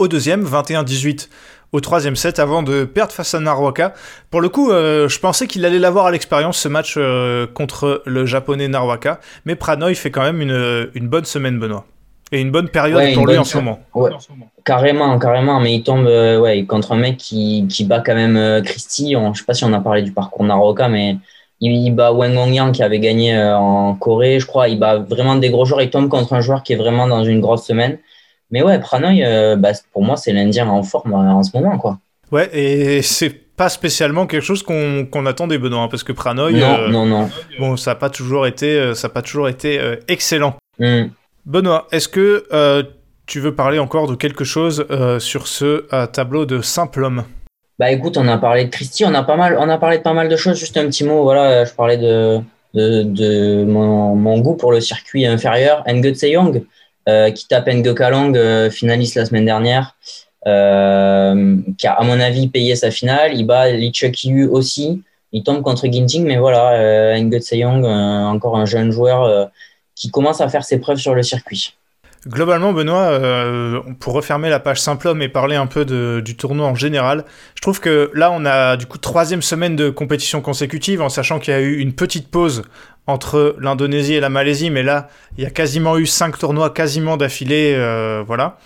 [0.00, 1.28] au deuxième, 21-18
[1.70, 3.94] au troisième set, avant de perdre face à Narwaka.
[4.32, 8.02] Pour le coup, euh, je pensais qu'il allait l'avoir à l'expérience, ce match euh, contre
[8.06, 11.86] le japonais Narwaka, mais Pranoy fait quand même une, une bonne semaine, Benoît.
[12.34, 13.78] Et une bonne période Ouais, pour lui bonne en ce moment.
[13.94, 14.10] Ouais,
[14.64, 18.38] carrément, carrément, mais il tombe euh, ouais, contre un mec qui, qui bat quand même
[18.38, 19.14] euh, Christie.
[19.16, 21.16] On, je sais pas si on a parlé du parcours Naroka, mais
[21.60, 24.68] il, il bat Wang Yang qui avait gagné euh, en Corée, je crois.
[24.68, 25.82] Il bat vraiment des gros joueurs.
[25.82, 27.98] Il tombe contre un joueur qui est vraiment dans une grosse semaine.
[28.50, 29.22] Mais ouais, Pranoy,
[29.56, 31.98] bah, pour moi, c'est l'Indien en forme en ce moment, quoi.
[32.30, 36.88] Ouais, et c'est pas spécialement quelque chose qu'on attendait, Benoît, hein, parce que Pranoy, Non,
[36.88, 37.30] non, non.
[37.58, 40.54] bon, ça n'a pas toujours été, ça a pas toujours été excellent.
[40.78, 41.04] Hmm.
[41.44, 42.84] Benoît, est-ce que euh,
[43.26, 47.24] tu veux parler encore de quelque chose euh, sur ce euh, tableau de simple homme
[47.80, 50.02] Bah écoute, on a parlé de Christy, on a pas mal, on a parlé de
[50.04, 50.56] pas mal de choses.
[50.56, 52.40] Juste un petit mot, voilà, je parlais de
[52.74, 55.82] de, mon, goût pour le circuit inférieur.
[55.86, 56.64] Ngo Tseyong,
[57.34, 59.96] qui tape euh, finaliste la semaine dernière,
[60.44, 63.32] qui a à mon avis payé sa finale.
[63.34, 63.92] Il bat Lee
[64.50, 65.02] aussi.
[65.32, 69.50] Il tombe contre Ginting, mais voilà, Ngo Tseyong, encore un jeune joueur
[69.94, 71.74] qui commence à faire ses preuves sur le circuit.
[72.28, 75.84] Globalement, Benoît, euh, pour refermer la page simple et parler un peu
[76.22, 77.24] du tournoi en général,
[77.56, 81.40] je trouve que là, on a du coup troisième semaine de compétition consécutive, en sachant
[81.40, 82.62] qu'il y a eu une petite pause
[83.08, 87.16] entre l'Indonésie et la Malaisie, mais là, il y a quasiment eu cinq tournois quasiment
[87.16, 88.56] d'affilée, euh, voilà.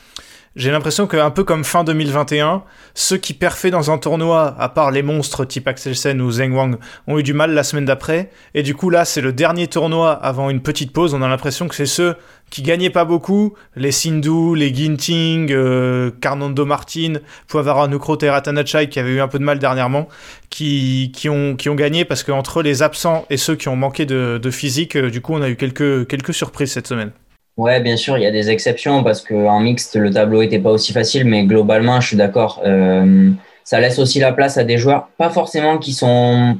[0.56, 2.62] J'ai l'impression qu'un peu comme fin 2021,
[2.94, 6.78] ceux qui perfaient dans un tournoi, à part les monstres type Axelsen ou Zheng Wang,
[7.06, 8.30] ont eu du mal la semaine d'après.
[8.54, 11.12] Et du coup, là, c'est le dernier tournoi avant une petite pause.
[11.12, 12.14] On a l'impression que c'est ceux
[12.48, 17.16] qui gagnaient pas beaucoup, les Sindhu, les Ginting, euh, Carnando Martin,
[17.48, 20.08] Puavara Nukro Teratanachai, qui avaient eu un peu de mal dernièrement,
[20.48, 24.06] qui, qui, ont, qui ont gagné parce qu'entre les absents et ceux qui ont manqué
[24.06, 27.10] de, de physique, euh, du coup, on a eu quelques, quelques surprises cette semaine.
[27.56, 30.70] Ouais, bien sûr, il y a des exceptions parce qu'en mixte, le tableau était pas
[30.70, 32.60] aussi facile, mais globalement, je suis d'accord.
[32.66, 33.30] Euh,
[33.64, 36.58] ça laisse aussi la place à des joueurs, pas forcément qui sont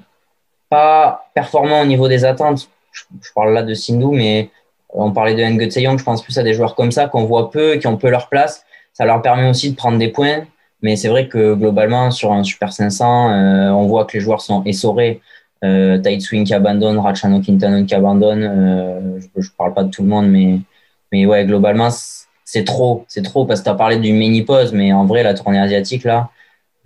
[0.70, 2.70] pas performants au niveau des attentes.
[2.92, 3.02] Je,
[3.34, 4.50] parle là de Sindhu, mais
[4.88, 7.76] on parlait de Tseyong, je pense plus à des joueurs comme ça qu'on voit peu,
[7.76, 8.64] qui ont peu leur place.
[8.94, 10.46] Ça leur permet aussi de prendre des points,
[10.80, 14.40] mais c'est vrai que globalement, sur un Super 500, euh, on voit que les joueurs
[14.40, 15.20] sont essorés.
[15.62, 18.42] Euh, Swing qui abandonne, Rachano Quintanon qui abandonne.
[18.42, 20.60] Euh, je, je parle pas de tout le monde, mais
[21.12, 21.88] mais ouais, globalement,
[22.44, 23.04] c'est trop.
[23.08, 26.04] C'est trop parce que tu as parlé d'une mini-pause, mais en vrai, la tournée asiatique,
[26.04, 26.30] là,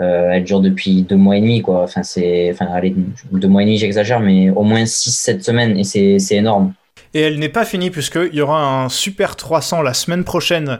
[0.00, 1.62] euh, elle dure depuis deux mois et demi.
[1.62, 1.82] Quoi.
[1.82, 2.94] Enfin, c'est, enfin, allez,
[3.32, 6.72] deux mois et demi, j'exagère, mais au moins 6-7 semaines et c'est énorme.
[7.12, 10.78] Et elle n'est pas finie puisqu'il y aura un Super 300 la semaine prochaine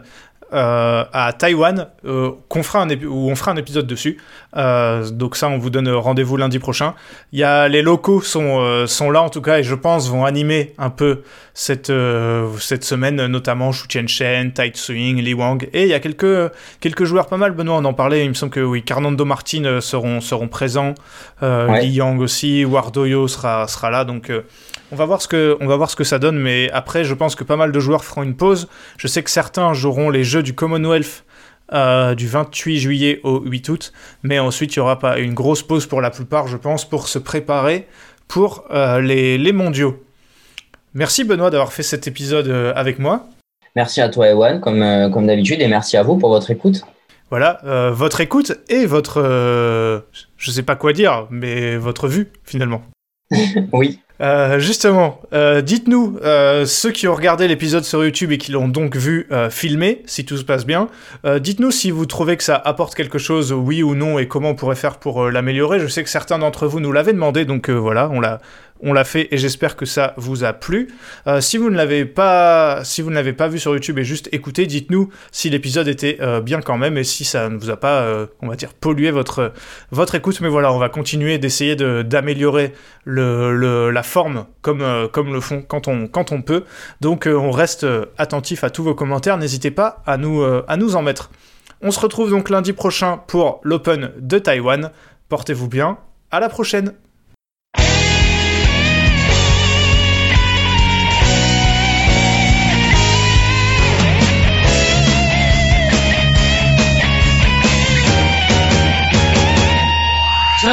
[0.53, 4.19] euh, à Taïwan, euh, qu'on fera un où on fera un épisode dessus.
[4.57, 6.95] Euh, donc ça, on vous donne rendez-vous lundi prochain.
[7.33, 10.25] Il y a les locaux sont sont là en tout cas et je pense vont
[10.25, 11.23] animer un peu
[11.55, 11.93] cette
[12.59, 17.05] cette semaine, notamment Xu Tianchen, Tai Swing, Li Wang et il y a quelques quelques
[17.05, 17.53] joueurs pas mal.
[17.53, 18.25] Benoît, on en parlait.
[18.25, 20.95] Il me semble que oui, Carnando Martin seront seront présents.
[21.43, 21.83] Ouais.
[21.83, 24.05] Li Yang aussi, Wardoyo sera sera là.
[24.05, 24.33] Donc
[24.93, 26.39] on va voir ce que on va voir ce que ça donne.
[26.39, 28.69] Mais après, je pense que pas mal de joueurs feront une pause.
[28.97, 31.25] Je sais que certains joueront les Jeux du Commonwealth
[31.73, 35.63] euh, du 28 juillet au 8 août, mais ensuite il y aura pas une grosse
[35.63, 37.87] pause pour la plupart, je pense, pour se préparer
[38.27, 40.03] pour euh, les, les mondiaux.
[40.95, 43.29] Merci Benoît d'avoir fait cet épisode euh, avec moi.
[43.77, 46.83] Merci à toi, Ewan, comme, euh, comme d'habitude, et merci à vous pour votre écoute.
[47.31, 50.01] Voilà, euh, votre écoute et votre, euh,
[50.37, 52.83] je sais pas quoi dire, mais votre vue finalement.
[53.73, 54.01] Oui.
[54.21, 58.69] Euh, justement, euh, dites-nous, euh, ceux qui ont regardé l'épisode sur YouTube et qui l'ont
[58.69, 60.89] donc vu euh, filmé, si tout se passe bien,
[61.25, 64.51] euh, dites-nous si vous trouvez que ça apporte quelque chose, oui ou non, et comment
[64.51, 65.81] on pourrait faire pour l'améliorer.
[65.81, 68.41] Je sais que certains d'entre vous nous l'avaient demandé, donc voilà, on l'a,
[68.83, 70.89] on l'a fait et j'espère que ça vous a plu.
[71.27, 74.05] Euh, si vous ne l'avez pas, si vous ne l'avez pas vu sur YouTube et
[74.05, 77.71] juste écouté, dites-nous si l'épisode était euh, bien quand même et si ça ne vous
[77.71, 79.53] a pas, euh, on va dire, pollué votre
[80.15, 80.41] écoute.
[80.41, 82.73] Mais voilà, on va continuer d'essayer de, d'améliorer
[83.07, 86.65] la forme comme, comme le font quand on, peut.
[87.01, 87.87] Donc on reste
[88.19, 89.37] attentif à tous vos commentaires.
[89.37, 91.31] N'hésitez pas à nous, à nous en mettre.
[91.83, 94.91] On se retrouve donc lundi prochain pour l'Open de Taïwan.
[95.29, 95.99] Portez-vous bien.
[96.31, 96.95] À la prochaine.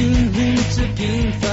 [0.00, 1.49] convenient to gain